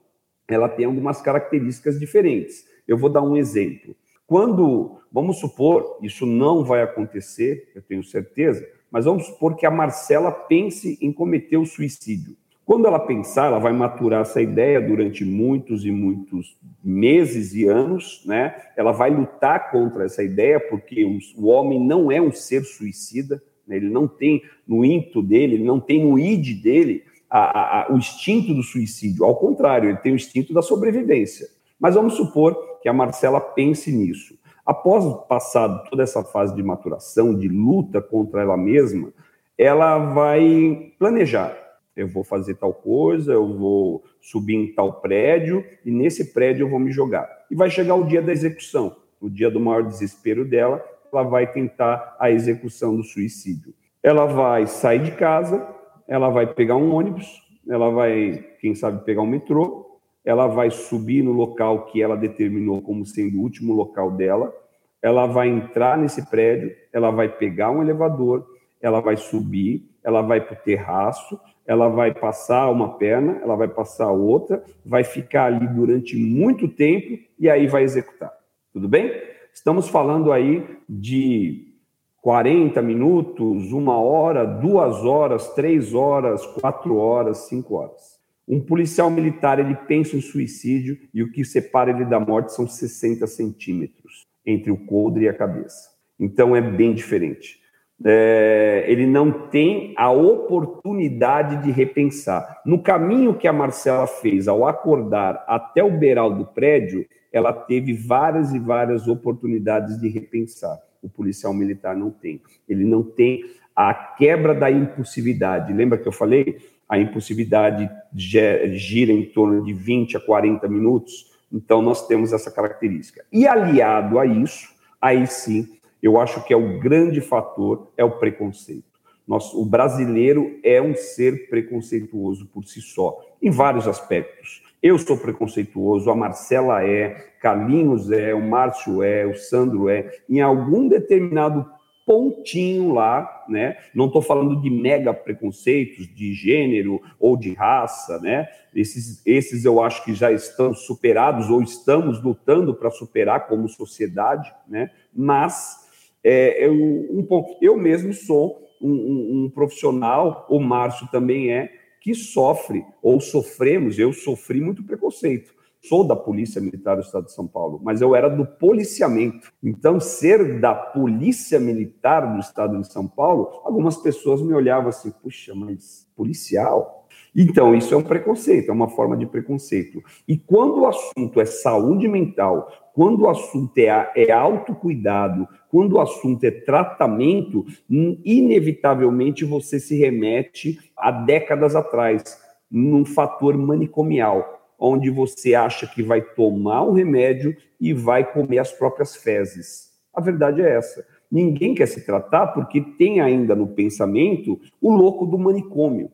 [0.46, 2.64] ela tem algumas características diferentes.
[2.86, 3.96] Eu vou dar um exemplo.
[4.28, 9.70] Quando, vamos supor, isso não vai acontecer, eu tenho certeza, mas vamos supor que a
[9.70, 12.36] Marcela pense em cometer o suicídio.
[12.66, 18.24] Quando ela pensar, ela vai maturar essa ideia durante muitos e muitos meses e anos,
[18.26, 18.56] né?
[18.76, 21.04] Ela vai lutar contra essa ideia, porque
[21.36, 23.76] o homem não é um ser suicida, né?
[23.76, 27.98] ele não tem no ímpeto dele, ele não tem no id dele a, a, o
[27.98, 29.24] instinto do suicídio.
[29.24, 31.46] Ao contrário, ele tem o instinto da sobrevivência.
[31.78, 34.36] Mas vamos supor que a Marcela pense nisso.
[34.66, 39.12] Após passar toda essa fase de maturação, de luta contra ela mesma,
[39.56, 41.56] ela vai planejar.
[41.96, 46.68] Eu vou fazer tal coisa, eu vou subir em tal prédio e nesse prédio eu
[46.68, 47.26] vou me jogar.
[47.50, 51.50] E vai chegar o dia da execução, o dia do maior desespero dela, ela vai
[51.50, 53.72] tentar a execução do suicídio.
[54.02, 55.66] Ela vai sair de casa,
[56.06, 59.95] ela vai pegar um ônibus, ela vai, quem sabe, pegar um metrô,
[60.26, 64.52] ela vai subir no local que ela determinou como sendo o último local dela,
[65.00, 68.44] ela vai entrar nesse prédio, ela vai pegar um elevador,
[68.82, 73.68] ela vai subir, ela vai para o terraço, ela vai passar uma perna, ela vai
[73.68, 78.32] passar outra, vai ficar ali durante muito tempo e aí vai executar.
[78.72, 79.12] Tudo bem?
[79.54, 81.72] Estamos falando aí de
[82.20, 88.15] 40 minutos, uma hora, duas horas, três horas, quatro horas, cinco horas.
[88.48, 92.66] Um policial militar, ele pensa em suicídio e o que separa ele da morte são
[92.66, 95.90] 60 centímetros entre o coldre e a cabeça.
[96.18, 97.60] Então é bem diferente.
[98.04, 102.60] É, ele não tem a oportunidade de repensar.
[102.64, 107.94] No caminho que a Marcela fez ao acordar até o beiral do prédio, ela teve
[107.94, 110.78] várias e várias oportunidades de repensar.
[111.02, 112.40] O policial militar não tem.
[112.68, 115.72] Ele não tem a quebra da impulsividade.
[115.72, 116.58] Lembra que eu falei?
[116.88, 123.24] A impulsividade gira em torno de 20 a 40 minutos, então nós temos essa característica.
[123.32, 124.68] E aliado a isso,
[125.00, 125.68] aí sim,
[126.02, 128.84] eu acho que é o grande fator é o preconceito.
[129.26, 134.62] Nosso, o brasileiro é um ser preconceituoso por si só, em vários aspectos.
[134.80, 140.08] Eu sou preconceituoso, a Marcela é, Carlinhos é, o Márcio é, o Sandro é.
[140.28, 141.68] Em algum determinado
[142.06, 143.76] pontinho lá, né?
[143.92, 148.48] Não estou falando de mega preconceitos de gênero ou de raça, né?
[148.72, 154.54] Esses, esses eu acho que já estão superados ou estamos lutando para superar como sociedade,
[154.68, 154.92] né?
[155.12, 155.84] Mas
[156.22, 157.26] é, eu, um,
[157.60, 163.98] eu mesmo sou um, um, um profissional, o Márcio também é, que sofre ou sofremos.
[163.98, 168.14] Eu sofri muito preconceito sou da Polícia Militar do Estado de São Paulo, mas eu
[168.14, 169.52] era do policiamento.
[169.62, 175.10] Então, ser da Polícia Militar do Estado de São Paulo, algumas pessoas me olhavam assim,
[175.10, 177.06] puxa, mas policial?
[177.34, 180.02] Então, isso é um preconceito, é uma forma de preconceito.
[180.26, 186.00] E quando o assunto é saúde mental, quando o assunto é, é autocuidado, quando o
[186.00, 195.54] assunto é tratamento, inevitavelmente você se remete a décadas atrás, num fator manicomial onde você
[195.54, 199.90] acha que vai tomar um remédio e vai comer as próprias fezes.
[200.12, 201.06] A verdade é essa.
[201.30, 206.10] Ninguém quer se tratar porque tem ainda no pensamento o louco do manicômio.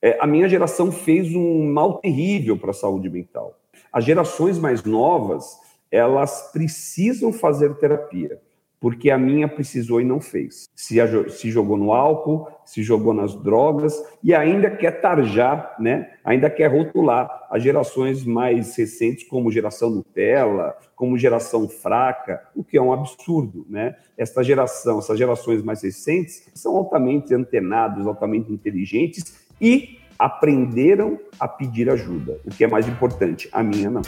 [0.00, 3.58] É, a minha geração fez um mal terrível para a saúde mental.
[3.92, 5.58] As gerações mais novas,
[5.90, 8.40] elas precisam fazer terapia
[8.80, 10.68] porque a minha precisou e não fez.
[10.74, 10.98] Se,
[11.30, 16.10] se, jogou no álcool, se jogou nas drogas e ainda quer tarjar, né?
[16.24, 22.76] ainda quer rotular as gerações mais recentes como geração Nutella, como geração fraca, o que
[22.76, 23.66] é um absurdo.
[23.68, 23.96] Né?
[24.16, 31.88] Esta geração, essas gerações mais recentes, são altamente antenados, altamente inteligentes e aprenderam a pedir
[31.88, 33.48] ajuda, o que é mais importante.
[33.52, 34.02] A minha não.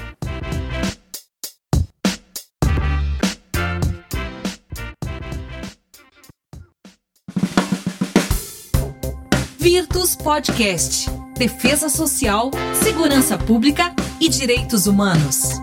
[9.60, 11.10] Virtus Podcast.
[11.36, 12.50] Defesa Social,
[12.82, 15.60] Segurança Pública e Direitos Humanos.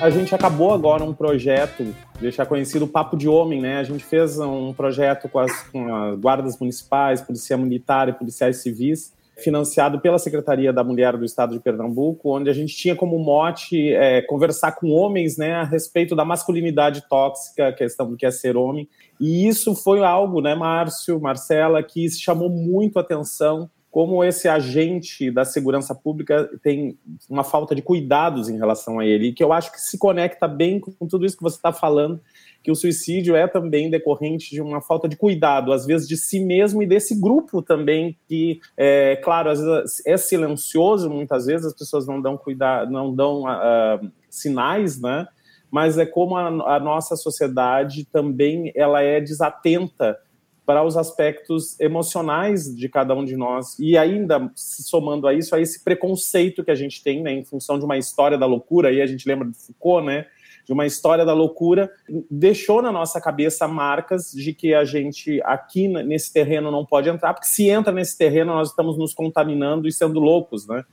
[0.00, 3.76] A gente acabou agora um projeto, deixar conhecido o Papo de Homem, né?
[3.76, 8.62] A gente fez um projeto com as, com as guardas municipais, polícia militar e policiais
[8.62, 13.18] civis, financiado pela Secretaria da Mulher do Estado de Pernambuco, onde a gente tinha como
[13.18, 18.24] mote é, conversar com homens né, a respeito da masculinidade tóxica, a questão do que
[18.24, 18.88] é ser homem.
[19.18, 25.42] E isso foi algo, né, Márcio, Marcela, que chamou muito atenção como esse agente da
[25.42, 26.98] segurança pública tem
[27.30, 30.78] uma falta de cuidados em relação a ele, que eu acho que se conecta bem
[30.78, 32.20] com tudo isso que você está falando,
[32.62, 36.40] que o suicídio é também decorrente de uma falta de cuidado, às vezes de si
[36.40, 41.72] mesmo e desse grupo também, que, é, claro, às vezes é silencioso, muitas vezes as
[41.72, 45.26] pessoas não dão cuidado, não dão uh, sinais, né?
[45.70, 50.18] Mas é como a, a nossa sociedade também ela é desatenta
[50.66, 53.78] para os aspectos emocionais de cada um de nós.
[53.78, 57.78] E ainda, somando a isso, a esse preconceito que a gente tem, né, em função
[57.78, 60.26] de uma história da loucura, aí a gente lembra de Foucault, né,
[60.66, 61.88] de uma história da loucura,
[62.28, 67.32] deixou na nossa cabeça marcas de que a gente aqui nesse terreno não pode entrar,
[67.32, 70.84] porque se entra nesse terreno nós estamos nos contaminando e sendo loucos, né?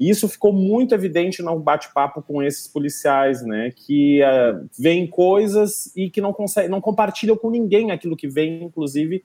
[0.00, 3.70] E isso ficou muito evidente no bate-papo com esses policiais, né?
[3.76, 8.64] Que uh, veem coisas e que não conseguem, não compartilham com ninguém aquilo que vem,
[8.64, 9.22] inclusive,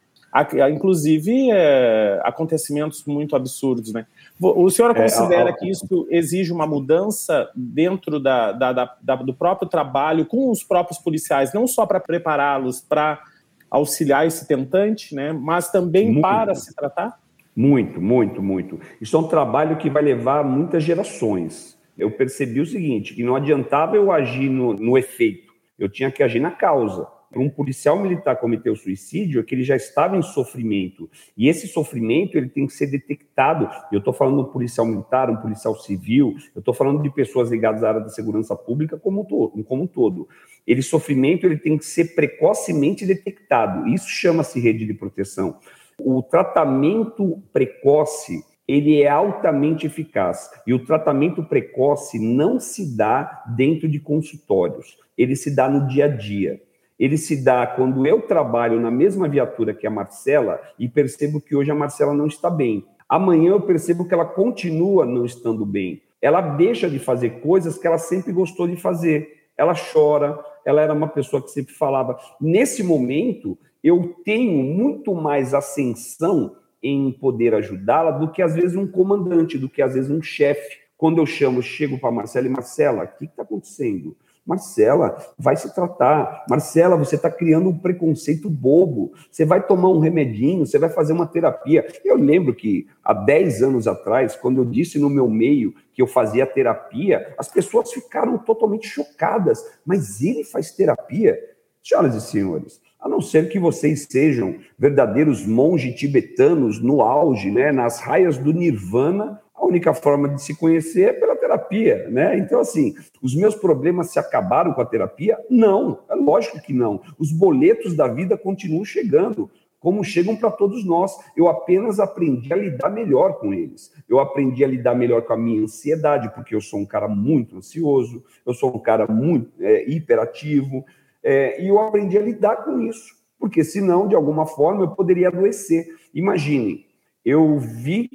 [0.69, 4.05] inclusive é, acontecimentos muito absurdos, né?
[4.37, 9.15] O senhor considera é, a, a, que isso exige uma mudança dentro da, da, da,
[9.15, 13.23] do próprio trabalho com os próprios policiais, não só para prepará-los para
[13.71, 15.31] auxiliar esse tentante, né?
[15.31, 17.17] Mas também muito, para se tratar?
[17.55, 18.79] Muito, muito, muito.
[18.99, 21.79] Isso é um trabalho que vai levar muitas gerações.
[21.97, 26.21] Eu percebi o seguinte, que não adiantava eu agir no, no efeito, eu tinha que
[26.21, 27.07] agir na causa.
[27.31, 31.09] Para um policial militar cometer o suicídio, é que ele já estava em sofrimento.
[31.35, 33.69] E esse sofrimento ele tem que ser detectado.
[33.91, 37.49] Eu estou falando de um policial militar, um policial civil, eu estou falando de pessoas
[37.49, 39.63] ligadas à área da segurança pública como um todo.
[39.63, 40.29] Como um todo.
[40.65, 43.87] Ele sofrimento ele tem que ser precocemente detectado.
[43.87, 45.59] Isso chama-se rede de proteção.
[45.99, 50.49] O tratamento precoce ele é altamente eficaz.
[50.65, 56.05] E o tratamento precoce não se dá dentro de consultórios, ele se dá no dia
[56.05, 56.61] a dia.
[56.97, 61.53] Ele se dá quando eu trabalho na mesma viatura que a Marcela e percebo que
[61.53, 62.85] hoje a Marcela não está bem.
[63.07, 66.01] Amanhã eu percebo que ela continua não estando bem.
[66.21, 69.43] Ela deixa de fazer coisas que ela sempre gostou de fazer.
[69.57, 72.17] Ela chora, ela era uma pessoa que sempre falava.
[72.39, 78.87] Nesse momento, eu tenho muito mais ascensão em poder ajudá-la do que às vezes um
[78.87, 80.79] comandante, do que às vezes um chefe.
[80.97, 84.17] Quando eu chamo, chego para Marcela e Marcela, o que está acontecendo?
[84.43, 86.45] Marcela, vai se tratar.
[86.49, 89.13] Marcela, você está criando um preconceito bobo.
[89.29, 91.85] Você vai tomar um remedinho, você vai fazer uma terapia.
[92.03, 96.07] Eu lembro que há 10 anos atrás, quando eu disse no meu meio que eu
[96.07, 99.63] fazia terapia, as pessoas ficaram totalmente chocadas.
[99.85, 101.39] Mas ele faz terapia?
[101.83, 107.71] Senhoras e senhores, a não ser que vocês sejam verdadeiros monges tibetanos no auge, né,
[107.71, 112.35] nas raias do nirvana, a única forma de se conhecer é pela terapia, né?
[112.35, 115.37] Então, assim, os meus problemas se acabaram com a terapia?
[115.51, 116.99] Não, é lógico que não.
[117.19, 121.15] Os boletos da vida continuam chegando, como chegam para todos nós.
[121.37, 123.93] Eu apenas aprendi a lidar melhor com eles.
[124.09, 127.55] Eu aprendi a lidar melhor com a minha ansiedade, porque eu sou um cara muito
[127.55, 130.83] ansioso, eu sou um cara muito é, hiperativo,
[131.27, 135.29] é, e eu aprendi a lidar com isso, porque senão, de alguma forma, eu poderia
[135.29, 135.87] adoecer.
[136.13, 136.85] Imagine,
[137.25, 138.07] eu vi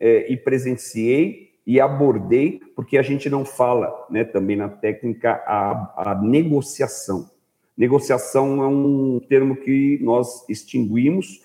[0.00, 6.10] é, e presenciei e abordei, porque a gente não fala né, também na técnica a,
[6.10, 7.30] a negociação.
[7.76, 11.42] Negociação é um termo que nós extinguimos,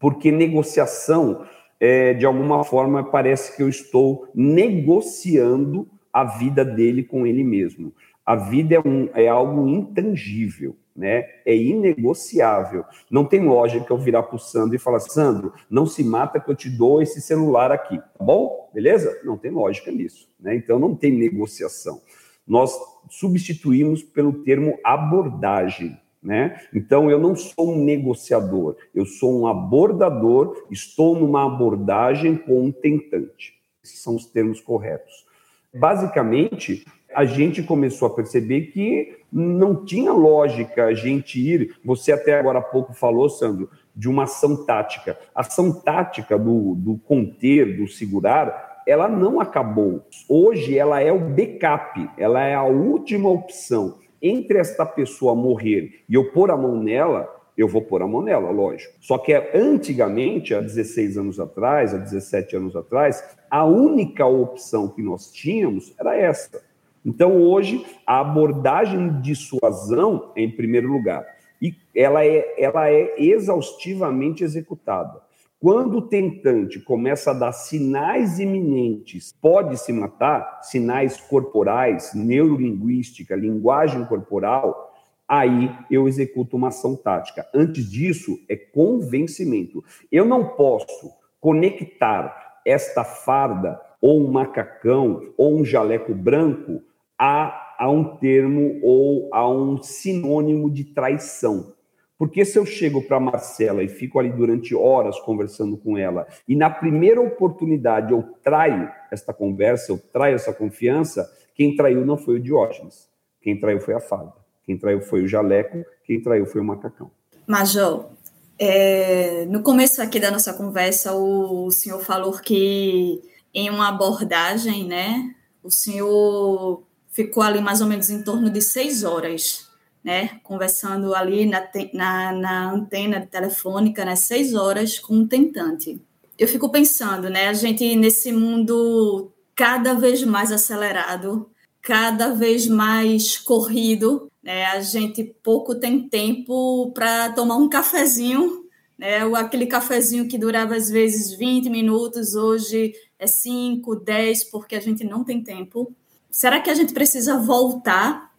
[0.00, 1.46] porque negociação,
[1.78, 7.92] é, de alguma forma, parece que eu estou negociando a vida dele com ele mesmo.
[8.28, 11.28] A vida é, um, é algo intangível né?
[11.46, 12.84] É inegociável.
[13.08, 16.50] Não tem lógica eu virar para o Sandro e falar: Sandro, não se mata que
[16.50, 18.68] eu te dou esse celular aqui, tá bom?
[18.74, 19.20] Beleza?
[19.24, 20.56] Não tem lógica nisso, né?
[20.56, 22.02] Então não tem negociação.
[22.44, 22.76] Nós
[23.08, 25.96] substituímos pelo termo abordagem.
[26.20, 26.60] Né?
[26.74, 32.72] Então, eu não sou um negociador, eu sou um abordador, estou numa abordagem com um
[32.72, 33.54] tentante.
[33.84, 35.24] Esses são os termos corretos.
[35.72, 36.84] Basicamente,
[37.14, 41.76] a gente começou a perceber que não tinha lógica a gente ir.
[41.84, 45.18] Você até agora há pouco falou, Sandro, de uma ação tática.
[45.34, 50.06] A ação tática do, do conter, do segurar, ela não acabou.
[50.28, 53.98] Hoje ela é o backup, ela é a última opção.
[54.20, 58.22] Entre esta pessoa morrer e eu pôr a mão nela, eu vou pôr a mão
[58.22, 58.94] nela, lógico.
[59.00, 65.02] Só que antigamente, há 16 anos atrás, há 17 anos atrás, a única opção que
[65.02, 66.67] nós tínhamos era essa
[67.04, 71.26] então, hoje, a abordagem de dissuasão em primeiro lugar.
[71.60, 75.20] E ela é, ela é exaustivamente executada.
[75.60, 84.04] Quando o tentante começa a dar sinais iminentes, pode se matar, sinais corporais, neurolinguística, linguagem
[84.04, 84.94] corporal,
[85.26, 87.44] aí eu executo uma ação tática.
[87.52, 89.82] Antes disso, é convencimento.
[90.12, 96.80] Eu não posso conectar esta farda, ou um macacão, ou um jaleco branco
[97.18, 101.74] a, a um termo ou a um sinônimo de traição.
[102.18, 106.56] Porque se eu chego para Marcela e fico ali durante horas conversando com ela, e
[106.56, 112.36] na primeira oportunidade eu traio esta conversa, eu traio essa confiança, quem traiu não foi
[112.36, 113.08] o Diógenes,
[113.40, 114.32] quem traiu foi a fada,
[114.64, 117.10] quem traiu foi o jaleco, quem traiu foi o macacão.
[117.46, 118.10] Major,
[118.58, 123.22] é, no começo aqui da nossa conversa, o senhor falou que
[123.54, 126.82] em uma abordagem, né, o senhor
[127.18, 129.68] ficou ali mais ou menos em torno de seis horas,
[130.04, 130.38] né?
[130.44, 134.14] Conversando ali na, na, na antena telefônica, né?
[134.14, 136.00] Seis horas com um tentante.
[136.38, 137.48] Eu fico pensando, né?
[137.48, 141.50] A gente nesse mundo cada vez mais acelerado,
[141.82, 144.66] cada vez mais corrido, né?
[144.66, 148.64] A gente pouco tem tempo para tomar um cafezinho,
[148.96, 149.24] né?
[149.34, 155.02] Aquele cafezinho que durava às vezes 20 minutos, hoje é 5, 10, porque a gente
[155.02, 155.92] não tem tempo
[156.38, 158.32] será que a gente precisa voltar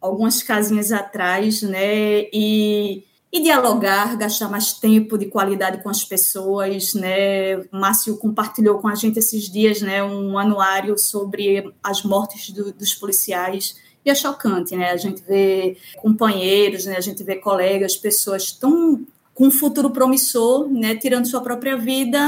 [0.00, 2.28] algumas casinhas atrás, né?
[2.32, 7.56] E, e dialogar, gastar mais tempo de qualidade com as pessoas, né?
[7.56, 10.00] O Márcio compartilhou com a gente esses dias, né?
[10.04, 13.74] Um anuário sobre as mortes do, dos policiais
[14.04, 14.92] e é chocante, né?
[14.92, 16.96] A gente vê companheiros, né?
[16.96, 19.04] A gente vê colegas, pessoas tão
[19.34, 20.94] com um futuro promissor, né?
[20.94, 22.20] Tirando sua própria vida,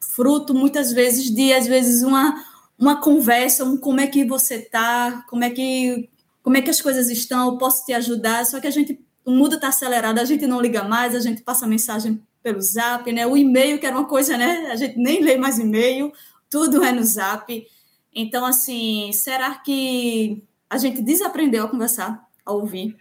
[0.00, 2.50] fruto muitas vezes de às vezes uma
[2.82, 6.10] uma conversa, um como é que você tá, como é que
[6.42, 9.54] como é que as coisas estão, posso te ajudar, só que a gente o mundo
[9.54, 13.24] está acelerado, a gente não liga mais, a gente passa mensagem pelo Zap, né?
[13.24, 14.68] O e-mail que era uma coisa, né?
[14.72, 16.12] A gente nem lê mais e-mail,
[16.50, 17.64] tudo é no Zap.
[18.12, 22.96] Então, assim, será que a gente desaprendeu a conversar, a ouvir?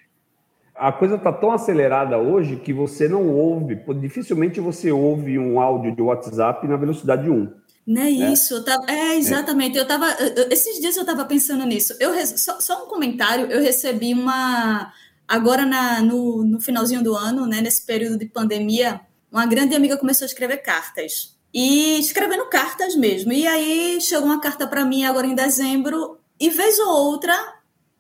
[0.76, 5.96] A coisa está tão acelerada hoje que você não ouve, dificilmente você ouve um áudio
[5.96, 7.61] de WhatsApp na velocidade 1.
[7.86, 8.34] Não é né?
[8.34, 9.78] isso, eu tava, é exatamente.
[9.78, 10.08] Eu tava,
[10.50, 11.96] esses dias eu estava pensando nisso.
[12.00, 14.94] Eu só, só, um comentário, eu recebi uma
[15.28, 19.00] agora na, no, no finalzinho do ano, né, nesse período de pandemia,
[19.32, 23.32] uma grande amiga começou a escrever cartas e escrevendo cartas mesmo.
[23.32, 27.34] E aí chegou uma carta para mim agora em dezembro e vez ou outra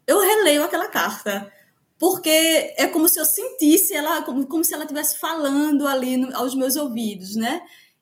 [0.06, 1.50] eu releio aquela carta
[1.98, 6.36] porque é como se eu sentisse ela como, como se ela estivesse falando ali no,
[6.36, 7.62] aos meus ouvidos, né?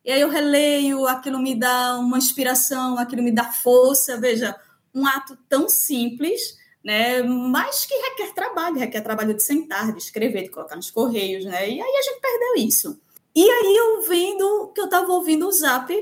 [0.09, 4.19] E aí eu releio, aquilo me dá uma inspiração, aquilo me dá força.
[4.19, 4.59] Veja,
[4.91, 7.21] um ato tão simples, né?
[7.21, 11.69] Mas que requer trabalho, requer trabalho de sentar, de escrever, de colocar nos correios, né?
[11.69, 12.99] E aí a gente perdeu isso.
[13.35, 15.93] E aí eu vendo que eu estava ouvindo o Zap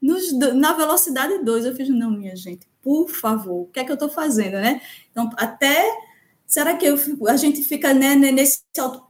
[0.00, 3.90] nos, na velocidade 2, eu fiz, não, minha gente, por favor, o que é que
[3.90, 4.80] eu estou fazendo, né?
[5.10, 5.92] Então, até
[6.46, 6.96] será que eu,
[7.28, 8.60] a gente fica né, nesse,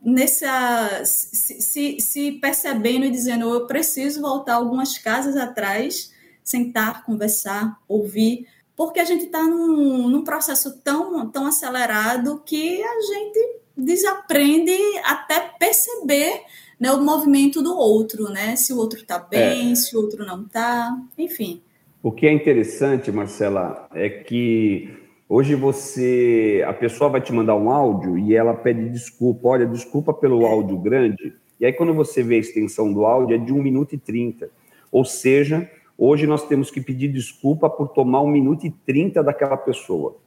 [0.02, 6.12] nessa, se, se, se, percebendo e dizendo, eu preciso voltar algumas casas atrás,
[6.42, 13.00] sentar, conversar, ouvir, porque a gente está num, num, processo tão, tão acelerado que a
[13.00, 16.42] gente desaprende até perceber
[16.78, 18.54] né, o movimento do outro, né?
[18.54, 19.74] Se o outro está bem, é.
[19.74, 21.62] se o outro não está, enfim.
[22.02, 24.95] O que é interessante, Marcela, é que
[25.28, 30.12] hoje você, a pessoa vai te mandar um áudio e ela pede desculpa, olha, desculpa
[30.12, 31.34] pelo áudio grande.
[31.58, 34.50] E aí quando você vê a extensão do áudio é de 1 minuto e 30.
[34.92, 35.68] Ou seja,
[35.98, 40.18] Hoje nós temos que pedir desculpa por tomar um minuto e trinta daquela pessoa.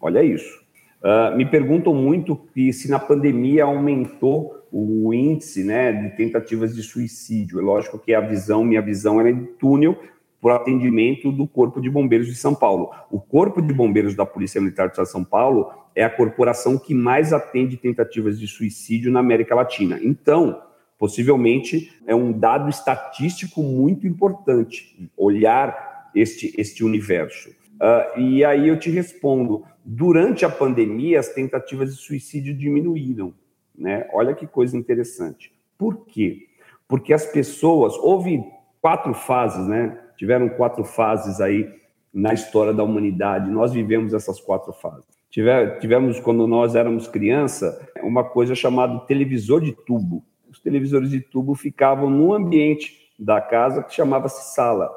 [0.00, 0.66] Olha isso.
[1.02, 6.82] Uh, me perguntam muito que se na pandemia aumentou o índice né, de tentativas de
[6.82, 7.60] suicídio.
[7.60, 9.98] É lógico que a visão, minha visão era de túnel
[10.40, 12.90] por atendimento do Corpo de Bombeiros de São Paulo.
[13.10, 17.32] O Corpo de Bombeiros da Polícia Militar de São Paulo é a corporação que mais
[17.32, 19.98] atende tentativas de suicídio na América Latina.
[20.02, 20.62] Então,
[20.98, 27.50] Possivelmente é um dado estatístico muito importante olhar este, este universo.
[27.50, 33.32] Uh, e aí eu te respondo: durante a pandemia, as tentativas de suicídio diminuíram.
[33.76, 34.08] Né?
[34.12, 35.52] Olha que coisa interessante.
[35.78, 36.48] Por quê?
[36.88, 37.94] Porque as pessoas.
[37.98, 38.42] Houve
[38.80, 39.96] quatro fases, né?
[40.18, 41.66] Tiveram quatro fases aí
[42.12, 43.50] na história da humanidade.
[43.50, 45.06] Nós vivemos essas quatro fases.
[45.30, 51.54] Tivemos, quando nós éramos criança, uma coisa chamada televisor de tubo os televisores de tubo
[51.54, 54.90] ficavam no ambiente da casa que chamava-se sala.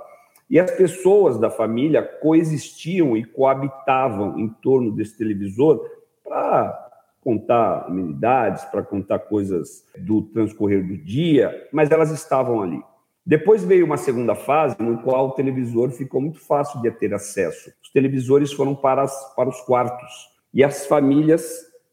[0.49, 5.85] E as pessoas da família coexistiam e coabitavam em torno desse televisor
[6.23, 6.89] para
[7.21, 12.81] contar amenidades, para contar coisas do transcorrer do dia, mas elas estavam ali.
[13.25, 17.71] Depois veio uma segunda fase, no qual o televisor ficou muito fácil de ter acesso.
[17.81, 20.09] Os televisores foram para, as, para os quartos
[20.53, 21.43] e as famílias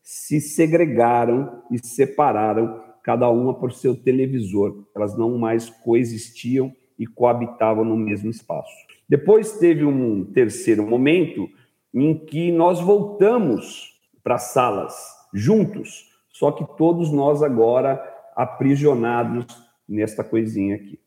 [0.03, 4.85] se segregaram e separaram cada uma por seu televisor.
[4.97, 8.75] Elas não mais coexistiam e coabitavam no mesmo espaço.
[9.09, 11.49] Depois teve um terceiro momento
[11.93, 14.95] em que nós voltamos para salas
[15.33, 18.03] juntos, só que todos nós agora
[18.35, 19.47] aprisionados
[19.89, 20.99] nesta coisinha aqui.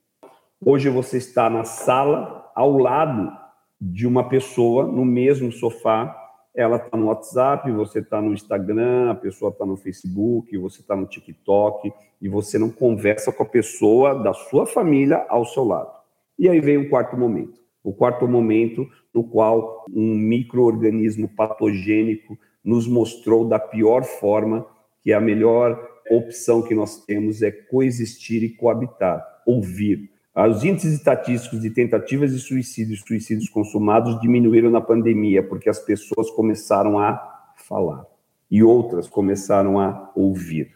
[0.63, 3.31] Hoje você está na sala ao lado
[3.79, 6.21] de uma pessoa no mesmo sofá
[6.53, 10.95] ela está no WhatsApp, você está no Instagram, a pessoa está no Facebook, você está
[10.95, 11.91] no TikTok,
[12.21, 15.91] e você não conversa com a pessoa da sua família ao seu lado.
[16.37, 17.59] E aí vem o quarto momento.
[17.83, 24.65] O quarto momento no qual um microorganismo patogênico nos mostrou da pior forma
[25.01, 30.11] que a melhor opção que nós temos é coexistir e coabitar, ouvir.
[30.33, 35.79] Os índices estatísticos de tentativas de suicídio e suicídios consumados diminuíram na pandemia, porque as
[35.79, 38.05] pessoas começaram a falar
[38.49, 40.71] e outras começaram a ouvir.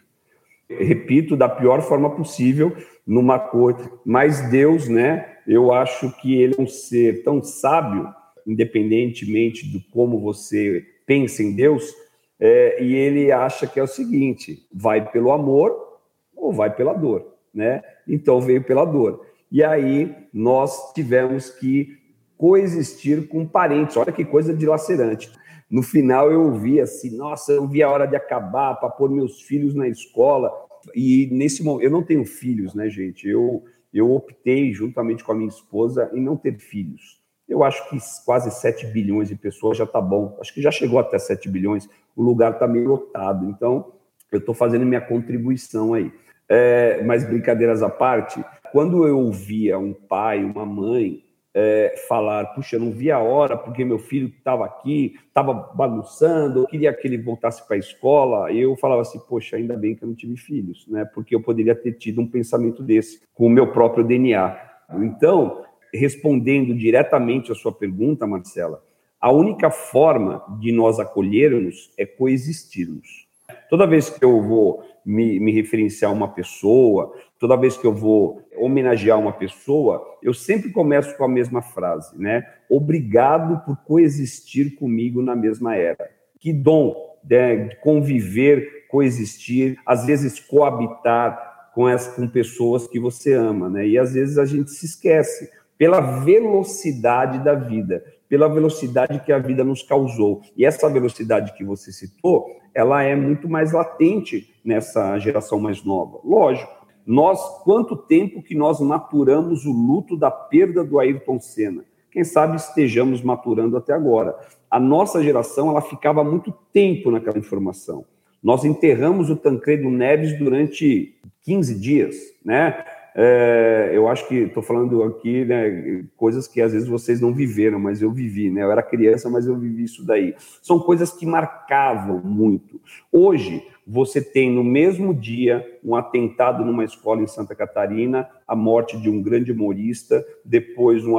[0.68, 2.76] Repito, da pior forma possível,
[3.06, 5.36] numa coisa, mas Deus, né?
[5.46, 8.12] Eu acho que ele é um ser tão sábio,
[8.46, 11.94] independentemente de como você pensa em Deus,
[12.38, 16.00] é, e ele acha que é o seguinte: vai pelo amor
[16.34, 17.82] ou vai pela dor, né?
[18.06, 19.24] Então veio pela dor.
[19.50, 21.98] E aí nós tivemos que
[22.36, 23.96] coexistir com parentes.
[23.96, 25.30] Olha que coisa dilacerante.
[25.70, 29.42] No final eu ouvi assim, nossa, eu vi a hora de acabar para pôr meus
[29.42, 30.52] filhos na escola.
[30.94, 33.28] E nesse momento, eu não tenho filhos, né, gente?
[33.28, 37.20] Eu, eu optei, juntamente com a minha esposa, em não ter filhos.
[37.48, 40.36] Eu acho que quase 7 bilhões de pessoas já está bom.
[40.40, 41.88] Acho que já chegou até 7 bilhões.
[42.14, 43.48] O lugar está meio lotado.
[43.48, 43.92] Então,
[44.30, 46.12] eu estou fazendo minha contribuição aí.
[46.48, 48.44] É, mas brincadeiras à parte,
[48.76, 51.24] quando eu ouvia um pai, uma mãe
[51.54, 56.66] é, falar, puxa, não vi a hora porque meu filho estava aqui, estava bagunçando, eu
[56.66, 60.08] queria que ele voltasse para a escola, eu falava assim, poxa, ainda bem que eu
[60.08, 61.06] não tive filhos, né?
[61.06, 64.60] Porque eu poderia ter tido um pensamento desse com o meu próprio DNA.
[64.96, 68.84] Então, respondendo diretamente a sua pergunta, Marcela,
[69.18, 73.26] a única forma de nós acolhermos é coexistirmos.
[73.70, 77.94] Toda vez que eu vou me, me referenciar a uma pessoa, toda vez que eu
[77.94, 82.44] vou homenagear uma pessoa, eu sempre começo com a mesma frase, né?
[82.68, 86.10] Obrigado por coexistir comigo na mesma era.
[86.40, 86.94] Que dom
[87.28, 93.86] né, conviver, coexistir, às vezes coabitar com, as, com pessoas que você ama, né?
[93.86, 95.48] E às vezes a gente se esquece
[95.78, 98.02] pela velocidade da vida.
[98.28, 100.42] pela velocidade que a vida nos causou.
[100.56, 102.44] E essa velocidade que você citou,
[102.76, 106.20] ela é muito mais latente nessa geração mais nova.
[106.22, 106.70] Lógico,
[107.06, 111.86] nós, quanto tempo que nós maturamos o luto da perda do Ayrton Senna?
[112.10, 114.36] Quem sabe estejamos maturando até agora.
[114.70, 118.04] A nossa geração, ela ficava muito tempo naquela informação.
[118.42, 121.14] Nós enterramos o Tancredo Neves durante
[121.44, 122.84] 15 dias, né?
[123.18, 127.78] É, eu acho que estou falando aqui né, coisas que às vezes vocês não viveram,
[127.78, 128.62] mas eu vivi, né?
[128.62, 130.34] Eu era criança, mas eu vivi isso daí.
[130.60, 132.78] São coisas que marcavam muito.
[133.10, 139.00] Hoje, você tem no mesmo dia um atentado numa escola em Santa Catarina, a morte
[139.00, 141.16] de um grande humorista, depois um,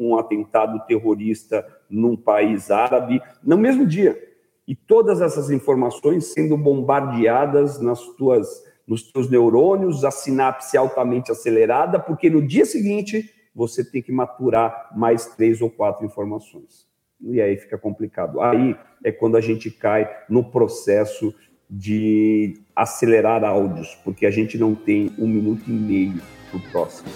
[0.00, 4.18] um atentado terrorista num país árabe, no mesmo dia.
[4.66, 11.98] E todas essas informações sendo bombardeadas nas tuas nos teus neurônios, a sinapse altamente acelerada,
[11.98, 16.86] porque no dia seguinte você tem que maturar mais três ou quatro informações.
[17.20, 18.40] E aí fica complicado.
[18.40, 21.34] Aí é quando a gente cai no processo
[21.68, 27.08] de acelerar áudios, porque a gente não tem um minuto e meio para o próximo.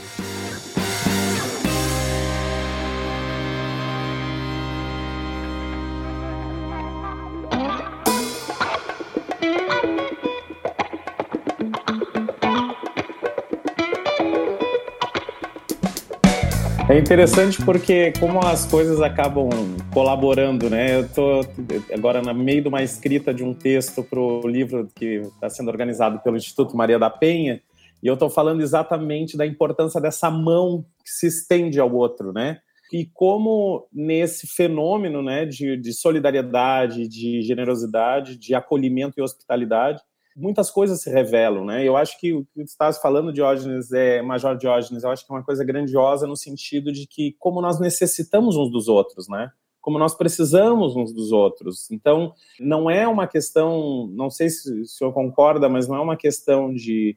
[16.90, 19.48] É interessante porque como as coisas acabam
[19.94, 20.96] colaborando, né?
[20.96, 21.46] Eu estou
[21.94, 25.70] agora no meio de uma escrita de um texto para o livro que está sendo
[25.70, 27.62] organizado pelo Instituto Maria da Penha,
[28.02, 32.58] e eu estou falando exatamente da importância dessa mão que se estende ao outro, né?
[32.92, 40.02] E como nesse fenômeno né, de, de solidariedade, de generosidade, de acolhimento e hospitalidade,
[40.40, 41.86] muitas coisas se revelam, né?
[41.86, 45.32] Eu acho que o que você estava falando, Diógenes, é, Major Diógenes, eu acho que
[45.32, 49.50] é uma coisa grandiosa no sentido de que como nós necessitamos uns dos outros, né?
[49.80, 51.90] Como nós precisamos uns dos outros.
[51.90, 56.16] Então, não é uma questão, não sei se o senhor concorda, mas não é uma
[56.16, 57.16] questão de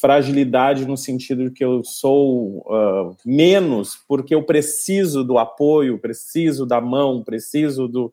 [0.00, 6.66] fragilidade no sentido de que eu sou uh, menos porque eu preciso do apoio, preciso
[6.66, 8.12] da mão, preciso do.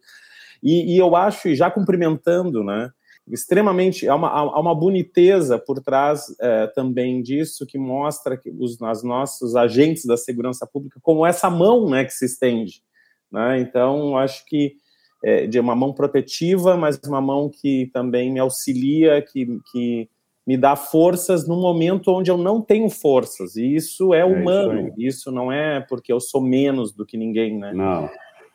[0.62, 2.92] E, e eu acho, e já cumprimentando, né?
[3.32, 8.80] Extremamente há uma, há uma boniteza por trás é, também disso que mostra que os,
[8.80, 12.84] os nossos agentes da segurança pública como essa mão né, que se estende.
[13.32, 13.60] Né?
[13.60, 14.76] Então, acho que
[15.24, 20.10] é, de uma mão protetiva, mas uma mão que também me auxilia, que, que
[20.46, 23.56] me dá forças no momento onde eu não tenho forças.
[23.56, 27.18] E isso é humano, é isso, isso, não é porque eu sou menos do que
[27.18, 27.72] ninguém, né?
[27.74, 28.10] Não.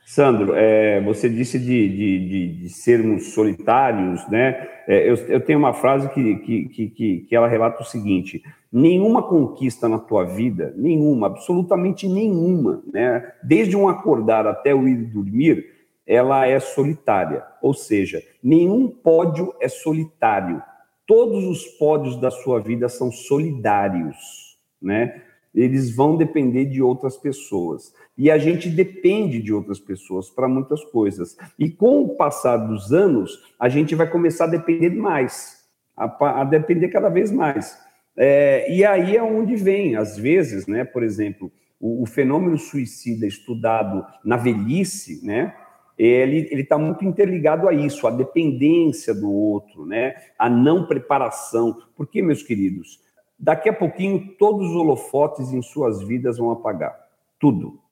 [0.09, 4.69] Sandro, é, você disse de, de, de, de, sermos solitários, né?
[4.87, 8.41] É, eu, eu, tenho uma frase que, que, que, que ela relata o seguinte:
[8.73, 13.33] nenhuma conquista na tua vida, nenhuma, absolutamente nenhuma, né?
[13.43, 15.67] Desde um acordar até o ir dormir,
[16.07, 17.43] ela é solitária.
[17.61, 20.63] Ou seja, nenhum pódio é solitário.
[21.05, 25.21] Todos os pódios da sua vida são solidários, né?
[25.53, 27.93] Eles vão depender de outras pessoas.
[28.17, 31.37] E a gente depende de outras pessoas para muitas coisas.
[31.59, 36.45] E com o passar dos anos, a gente vai começar a depender mais, a, a
[36.45, 37.79] depender cada vez mais.
[38.17, 43.27] É, e aí é onde vem, às vezes, né, por exemplo, o, o fenômeno suicida
[43.27, 45.55] estudado na velhice, né,
[45.99, 51.77] ele está muito interligado a isso, a dependência do outro, né, a não preparação.
[51.95, 53.01] Porque, meus queridos,
[53.39, 56.99] daqui a pouquinho todos os holofotes em suas vidas vão apagar.
[57.39, 57.86] Tudo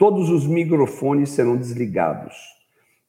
[0.00, 2.34] todos os microfones serão desligados.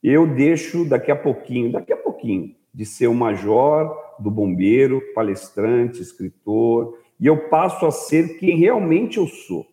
[0.04, 6.02] Eu deixo daqui a pouquinho, daqui a pouquinho, de ser o major do bombeiro, palestrante,
[6.02, 9.66] escritor, e eu passo a ser quem realmente eu sou.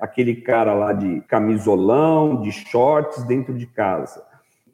[0.00, 4.24] Aquele cara lá de camisolão, de shorts dentro de casa.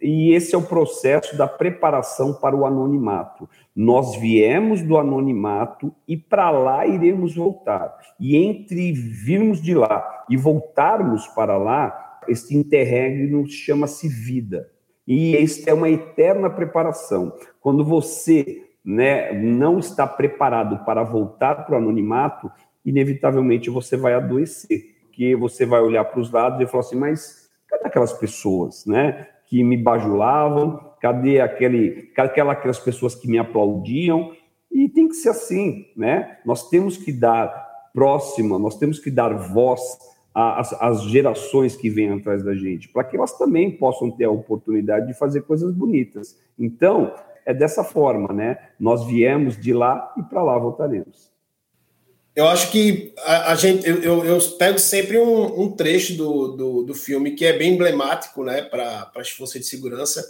[0.01, 3.49] E esse é o processo da preparação para o anonimato.
[3.75, 7.97] Nós viemos do anonimato e para lá iremos voltar.
[8.19, 14.71] E entre virmos de lá e voltarmos para lá, este interregno chama-se vida.
[15.07, 17.33] E esta é uma eterna preparação.
[17.61, 22.51] Quando você né, não está preparado para voltar para o anonimato,
[22.85, 24.97] inevitavelmente você vai adoecer.
[25.03, 29.27] Porque você vai olhar para os lados e falar assim, mas cadê aquelas pessoas, né?
[29.49, 34.33] Que me bajulavam, cadê aquele, aquela, aquelas pessoas que me aplaudiam?
[34.71, 36.39] E tem que ser assim, né?
[36.45, 39.81] Nós temos que dar próxima, nós temos que dar voz
[40.35, 44.31] às, às gerações que vêm atrás da gente, para que elas também possam ter a
[44.31, 46.39] oportunidade de fazer coisas bonitas.
[46.59, 47.13] Então,
[47.47, 48.59] é dessa forma, né?
[48.79, 51.33] Nós viemos de lá e para lá voltaremos.
[52.39, 56.53] Eu acho que a, a gente, eu, eu, eu, pego sempre um, um trecho do,
[56.57, 60.25] do, do, filme que é bem emblemático, né, para as forças de segurança,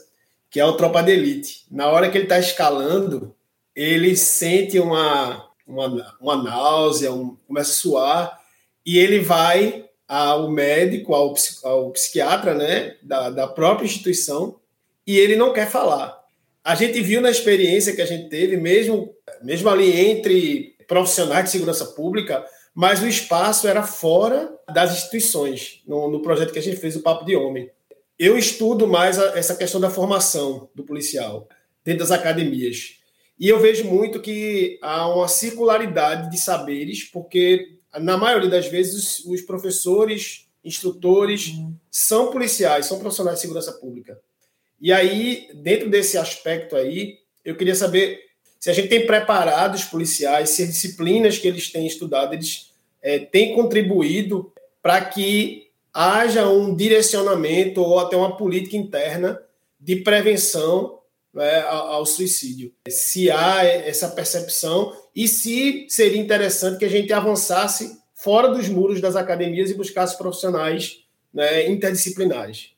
[0.50, 1.66] que é o Tropa de Elite.
[1.70, 3.36] Na hora que ele está escalando,
[3.76, 8.40] ele sente uma, uma, uma náusea, um, começa a suar,
[8.86, 14.58] e ele vai ao médico, ao, ao psiquiatra, né, da, da própria instituição,
[15.06, 16.18] e ele não quer falar.
[16.64, 21.50] A gente viu na experiência que a gente teve, mesmo, mesmo ali entre profissionais de
[21.50, 26.78] segurança pública, mas o espaço era fora das instituições, no, no projeto que a gente
[26.78, 27.70] fez, o Papo de Homem.
[28.18, 31.46] Eu estudo mais a, essa questão da formação do policial
[31.84, 32.96] dentro das academias.
[33.38, 39.24] E eu vejo muito que há uma circularidade de saberes, porque na maioria das vezes
[39.24, 41.52] os, professores, instrutores
[41.90, 44.20] são policiais, são profissionais de segurança pública.
[44.80, 48.27] E aí, dentro desse aspecto aí, eu queria saber
[48.58, 52.72] se a gente tem preparado os policiais, se as disciplinas que eles têm estudado, eles
[53.00, 54.52] é, têm contribuído
[54.82, 59.40] para que haja um direcionamento ou até uma política interna
[59.80, 60.98] de prevenção
[61.32, 62.72] né, ao, suicídio.
[62.88, 69.00] Se há essa percepção e se seria interessante que a gente avançasse fora dos muros
[69.00, 72.72] das academias e buscasse profissionais né, interdisciplinares.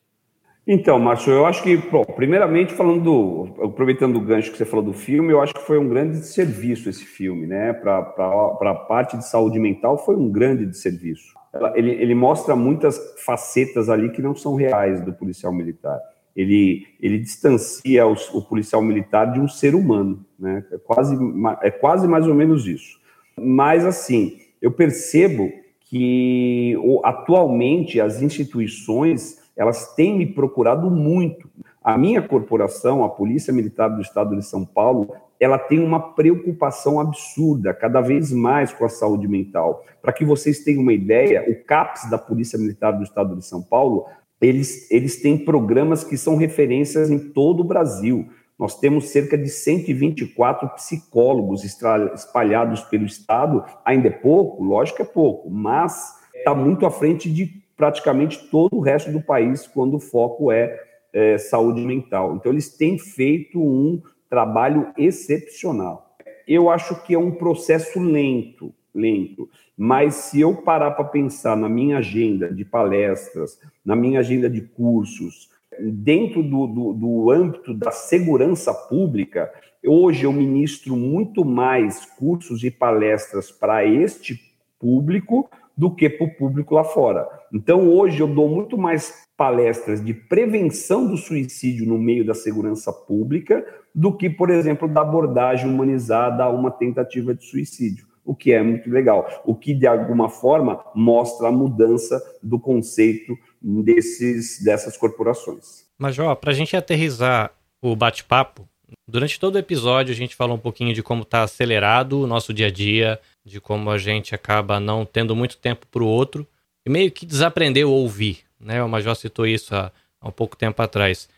[0.66, 4.84] Então, Márcio, eu acho que, bom, primeiramente falando do, aproveitando o gancho que você falou
[4.84, 7.72] do filme, eu acho que foi um grande serviço esse filme, né?
[7.72, 11.34] Para a parte de saúde mental foi um grande serviço.
[11.74, 15.98] Ele, ele mostra muitas facetas ali que não são reais do policial militar.
[16.36, 20.64] Ele, ele distancia os, o policial militar de um ser humano, né?
[20.70, 21.18] É quase,
[21.62, 23.00] é quase mais ou menos isso.
[23.36, 25.50] Mas, assim, eu percebo
[25.80, 31.48] que atualmente as instituições elas têm me procurado muito.
[31.82, 37.00] A minha corporação, a Polícia Militar do Estado de São Paulo, ela tem uma preocupação
[37.00, 39.82] absurda, cada vez mais com a saúde mental.
[40.02, 43.62] Para que vocês tenham uma ideia, o CAPS da Polícia Militar do Estado de São
[43.62, 44.06] Paulo,
[44.40, 48.28] eles, eles têm programas que são referências em todo o Brasil.
[48.58, 53.64] Nós temos cerca de 124 psicólogos espalhados pelo Estado.
[53.82, 54.62] Ainda é pouco?
[54.62, 57.46] Lógico que é pouco, mas está muito à frente de
[57.80, 60.78] praticamente todo o resto do país quando o foco é,
[61.14, 62.36] é saúde mental.
[62.36, 66.14] Então, eles têm feito um trabalho excepcional.
[66.46, 69.48] Eu acho que é um processo lento, lento.
[69.74, 74.60] Mas se eu parar para pensar na minha agenda de palestras, na minha agenda de
[74.60, 75.48] cursos,
[75.80, 79.50] dentro do, do, do, âmbito da segurança pública,
[79.86, 84.38] hoje eu ministro muito mais cursos e palestras para este
[84.78, 85.48] público
[85.80, 87.26] do que para o público lá fora.
[87.50, 92.92] Então, hoje eu dou muito mais palestras de prevenção do suicídio no meio da segurança
[92.92, 93.64] pública
[93.94, 98.62] do que, por exemplo, da abordagem humanizada a uma tentativa de suicídio, o que é
[98.62, 105.86] muito legal, o que de alguma forma mostra a mudança do conceito desses, dessas corporações.
[105.98, 108.68] Major, para a gente aterrizar o bate-papo,
[109.08, 112.52] durante todo o episódio a gente falou um pouquinho de como está acelerado o nosso
[112.52, 116.46] dia a dia, de como a gente acaba não tendo muito tempo para o outro
[116.86, 118.82] e meio que desaprendeu a ouvir, né?
[118.82, 121.28] O Major citou isso há, há um pouco tempo atrás.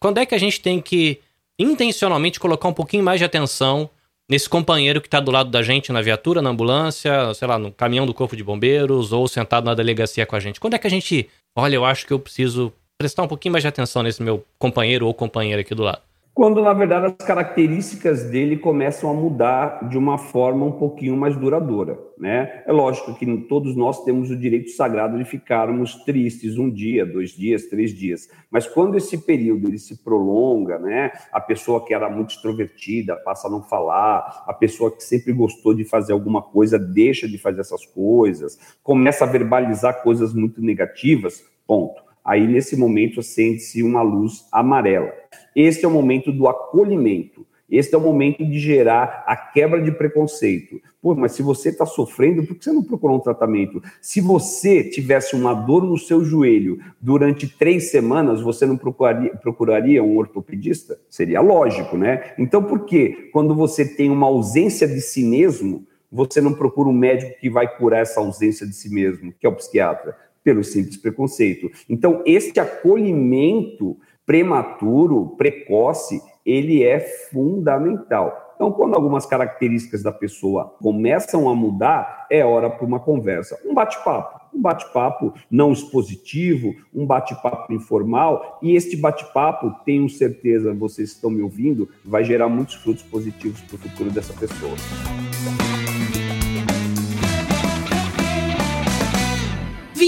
[0.00, 1.20] Quando é que a gente tem que
[1.58, 3.90] intencionalmente colocar um pouquinho mais de atenção
[4.28, 7.72] nesse companheiro que está do lado da gente na viatura, na ambulância, sei lá, no
[7.72, 10.60] caminhão do corpo de bombeiros ou sentado na delegacia com a gente?
[10.60, 13.62] Quando é que a gente, olha, eu acho que eu preciso prestar um pouquinho mais
[13.62, 16.02] de atenção nesse meu companheiro ou companheira aqui do lado?
[16.38, 21.36] Quando na verdade as características dele começam a mudar de uma forma um pouquinho mais
[21.36, 22.62] duradoura, né?
[22.64, 27.30] É lógico que todos nós temos o direito sagrado de ficarmos tristes um dia, dois
[27.30, 31.10] dias, três dias, mas quando esse período ele se prolonga, né?
[31.32, 35.74] A pessoa que era muito extrovertida passa a não falar, a pessoa que sempre gostou
[35.74, 41.42] de fazer alguma coisa deixa de fazer essas coisas, começa a verbalizar coisas muito negativas,
[41.66, 45.10] ponto aí nesse momento acende-se uma luz amarela.
[45.56, 47.46] Este é o momento do acolhimento.
[47.70, 50.78] Este é o momento de gerar a quebra de preconceito.
[51.00, 53.82] Pô, mas se você está sofrendo, por que você não procurou um tratamento?
[54.00, 60.02] Se você tivesse uma dor no seu joelho durante três semanas, você não procuraria, procuraria
[60.02, 60.98] um ortopedista?
[61.08, 62.34] Seria lógico, né?
[62.38, 66.94] Então, por que quando você tem uma ausência de si mesmo, você não procura um
[66.94, 70.16] médico que vai curar essa ausência de si mesmo, que é o psiquiatra?
[70.48, 71.70] Pelo simples preconceito.
[71.90, 78.54] Então, este acolhimento prematuro, precoce, ele é fundamental.
[78.54, 83.60] Então, quando algumas características da pessoa começam a mudar, é hora para uma conversa.
[83.62, 84.40] Um bate-papo.
[84.54, 88.58] Um bate-papo não expositivo, um bate-papo informal.
[88.62, 93.74] E este bate-papo, tenho certeza, vocês estão me ouvindo, vai gerar muitos frutos positivos para
[93.76, 94.72] o futuro dessa pessoa.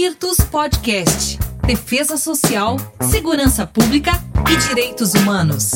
[0.03, 1.39] Virtus Podcast.
[1.67, 4.13] Defesa Social, Segurança Pública
[4.51, 5.73] e Direitos Humanos.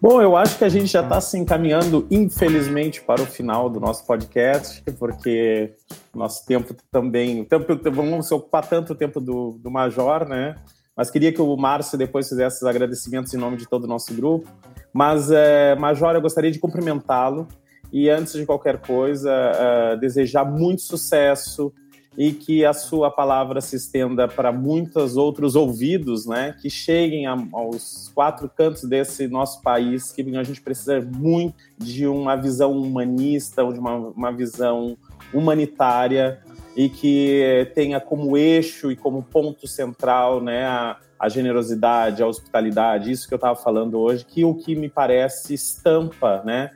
[0.00, 3.78] Bom, eu acho que a gente já está se encaminhando, infelizmente, para o final do
[3.78, 5.74] nosso podcast, porque
[6.14, 7.44] nosso tempo também.
[7.44, 10.54] Tempo, vamos ocupar tanto o tempo do, do Major, né?
[10.96, 14.14] Mas queria que o Márcio depois fizesse os agradecimentos em nome de todo o nosso
[14.14, 14.48] grupo.
[14.94, 17.46] Mas, é, Major, eu gostaria de cumprimentá-lo
[17.92, 21.70] e, antes de qualquer coisa, uh, desejar muito sucesso
[22.16, 28.10] e que a sua palavra se estenda para muitos outros ouvidos, né, que cheguem aos
[28.14, 33.78] quatro cantos desse nosso país, que a gente precisa muito de uma visão humanista, de
[33.78, 34.96] uma, uma visão
[35.32, 36.40] humanitária
[36.74, 43.10] e que tenha como eixo e como ponto central, né, a, a generosidade, a hospitalidade,
[43.10, 46.70] isso que eu estava falando hoje, que o que me parece estampa, né,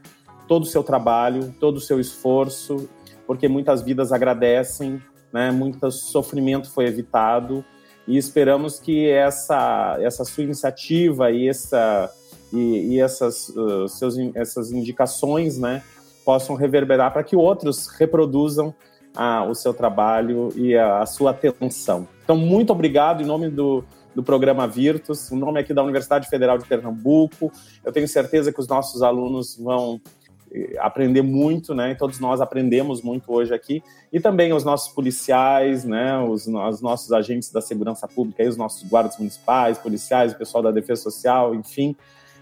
[0.47, 2.89] todo o seu trabalho, todo o seu esforço,
[3.27, 5.01] porque muitas vidas agradecem
[5.33, 5.51] né?
[5.51, 7.65] Muito sofrimento foi evitado
[8.07, 12.11] e esperamos que essa essa sua iniciativa e essa
[12.53, 15.83] e, e essas uh, seus, essas indicações, né,
[16.25, 18.75] possam reverberar para que outros reproduzam
[19.15, 22.07] ah, o seu trabalho e a, a, sua atenção.
[22.23, 26.59] Então, muito obrigado em nome do, do programa Virtus, o nome aqui da Universidade Federal
[26.59, 27.53] de Pernambuco.
[27.85, 30.01] Eu tenho certeza que os nossos alunos vão
[30.79, 31.95] aprender muito, né?
[31.95, 33.83] Todos nós aprendemos muito hoje aqui
[34.13, 36.19] e também os nossos policiais, né?
[36.19, 40.71] Os, os nossos agentes da segurança pública, os nossos guardas municipais, policiais, o pessoal da
[40.71, 41.95] defesa social, enfim,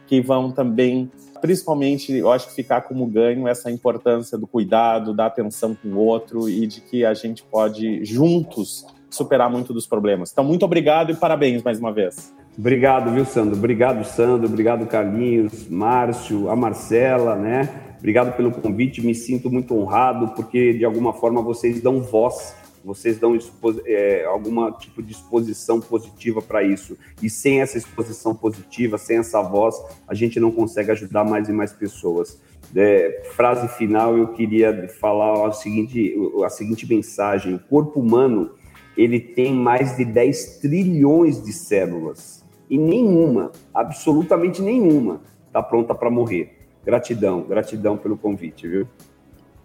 [0.06, 5.26] que vão também, principalmente, eu acho que ficar como ganho essa importância do cuidado, da
[5.26, 10.30] atenção com o outro e de que a gente pode juntos superar muito dos problemas.
[10.32, 12.34] Então, muito obrigado e parabéns mais uma vez.
[12.58, 13.56] Obrigado, viu, Sandro?
[13.56, 14.48] Obrigado, Sandro.
[14.48, 17.87] Obrigado, Carlinhos, Márcio, a Marcela, né?
[17.98, 23.18] Obrigado pelo convite, me sinto muito honrado, porque de alguma forma vocês dão voz, vocês
[23.18, 23.36] dão
[23.84, 26.96] é, alguma tipo de exposição positiva para isso.
[27.22, 29.74] E sem essa exposição positiva, sem essa voz,
[30.06, 32.40] a gente não consegue ajudar mais e mais pessoas.
[32.74, 38.52] É, frase final, eu queria falar a seguinte, a seguinte mensagem: o corpo humano
[38.96, 46.10] ele tem mais de 10 trilhões de células e nenhuma, absolutamente nenhuma, está pronta para
[46.10, 46.57] morrer.
[46.84, 48.88] Gratidão, gratidão pelo convite, viu?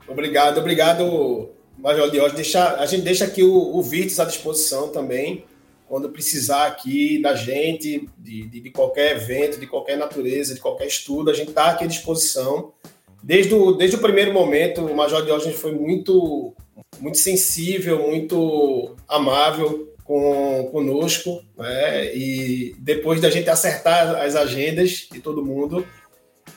[0.07, 2.55] Obrigado, obrigado, Major Diógenes.
[2.55, 5.45] A gente deixa aqui o, o Virtus à disposição também,
[5.87, 10.87] quando precisar aqui da gente, de, de, de qualquer evento, de qualquer natureza, de qualquer
[10.87, 12.73] estudo, a gente está aqui à disposição.
[13.21, 16.53] Desde o, desde o primeiro momento, o Major Diógenes foi muito,
[16.99, 22.13] muito sensível, muito amável com, conosco, né?
[22.13, 25.85] e depois da gente acertar as agendas de todo mundo,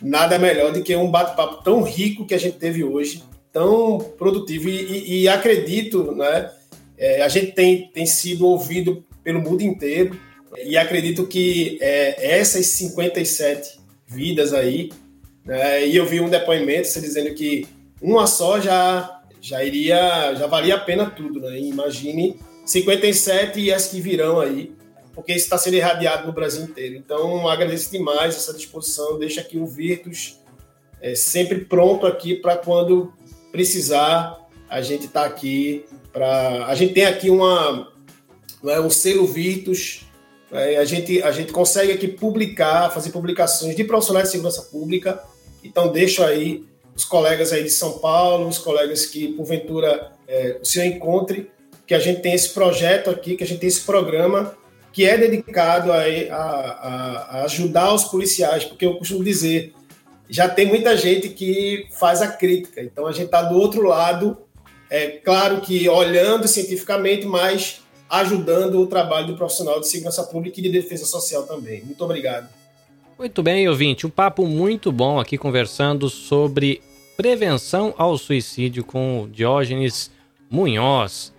[0.01, 3.23] nada melhor do que um bate-papo tão rico que a gente teve hoje,
[3.53, 4.69] tão produtivo.
[4.69, 6.51] E, e, e acredito, né?
[6.99, 10.19] É, a gente tem, tem sido ouvido pelo mundo inteiro
[10.65, 14.91] e acredito que é, essas 57 vidas aí,
[15.45, 17.67] né, e eu vi um depoimento dizendo que
[18.01, 21.59] uma só já, já iria, já valia a pena tudo, né?
[21.59, 24.73] Imagine 57 e as que virão aí
[25.17, 26.95] porque isso está sendo irradiado no Brasil inteiro.
[26.95, 29.19] Então, agradeço demais essa disposição.
[29.19, 30.39] Deixa aqui o Virtus
[31.01, 33.13] é, sempre pronto aqui para quando
[33.53, 34.39] precisar,
[34.69, 36.67] a gente está aqui para.
[36.67, 37.93] A gente tem aqui uma,
[38.65, 40.05] é, um selo Virtus.
[40.51, 45.23] É, a, gente, a gente consegue aqui publicar, fazer publicações de profissionais de segurança pública.
[45.63, 46.65] Então, deixo aí
[46.95, 51.51] os colegas aí de São Paulo, os colegas que, porventura, é, o senhor encontre,
[51.87, 54.57] que a gente tem esse projeto aqui, que a gente tem esse programa
[54.97, 59.75] que é dedicado a, a, a, ajudar os policiais, porque eu costumo dizer,
[60.27, 64.39] já tem muita gente que faz a crítica, então a gente está do outro lado,
[64.89, 70.63] é claro que olhando cientificamente, mas ajudando o trabalho do profissional de segurança pública e
[70.63, 71.85] de defesa social também.
[71.85, 72.49] Muito obrigado.
[73.19, 76.81] Muito bem, ouvinte, um papo muito bom aqui conversando sobre
[77.19, 80.11] prevenção ao suicídio com Diógenes
[80.49, 81.35] Munhoz,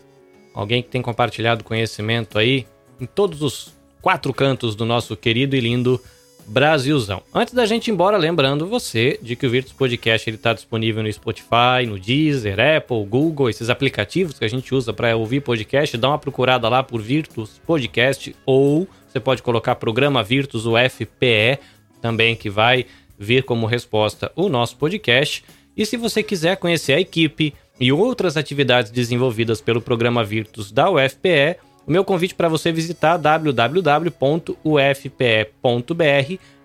[0.54, 2.68] alguém que tem compartilhado conhecimento aí
[3.00, 6.02] em todos os quatro cantos do nosso querido e lindo
[6.48, 7.22] Brasilzão.
[7.34, 11.12] Antes da gente ir embora, lembrando você de que o Virtus Podcast está disponível no
[11.12, 15.98] Spotify, no Deezer, Apple, Google, esses aplicativos que a gente usa para ouvir podcast.
[15.98, 21.60] Dá uma procurada lá por Virtus Podcast ou você pode colocar programa Virtus UFPE
[22.02, 22.86] também que vai
[23.20, 25.44] vir como resposta o nosso podcast.
[25.76, 30.90] E se você quiser conhecer a equipe e outras atividades desenvolvidas pelo programa Virtus da
[30.90, 31.58] UFPE,
[31.88, 34.04] o meu convite para você visitar www.ufpe.br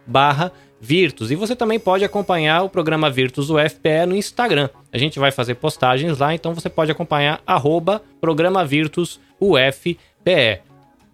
[0.05, 1.31] barra Virtus.
[1.31, 4.69] E você também pode acompanhar o programa Virtus UFPE no Instagram.
[4.93, 10.61] A gente vai fazer postagens lá, então você pode acompanhar arroba programa Virtus UFPE.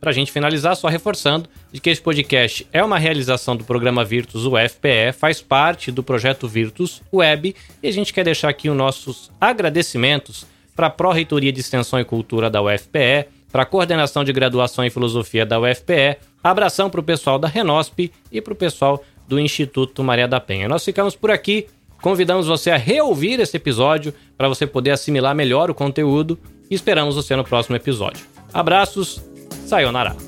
[0.01, 4.05] Para a gente finalizar, só reforçando de que esse podcast é uma realização do programa
[4.07, 8.77] Virtus UFPE, faz parte do projeto Virtus Web e a gente quer deixar aqui os
[8.77, 14.33] nossos agradecimentos para a Pró-Reitoria de Extensão e Cultura da UFPE, para a Coordenação de
[14.33, 19.03] Graduação em Filosofia da UFPE, abração para o pessoal da Renosp e para o pessoal
[19.27, 20.69] do Instituto Maria da Penha.
[20.69, 21.67] Nós ficamos por aqui.
[22.01, 26.39] Convidamos você a reouvir esse episódio para você poder assimilar melhor o conteúdo
[26.71, 28.25] esperamos você no próximo episódio.
[28.53, 29.23] Abraços,
[29.67, 30.28] sayonara.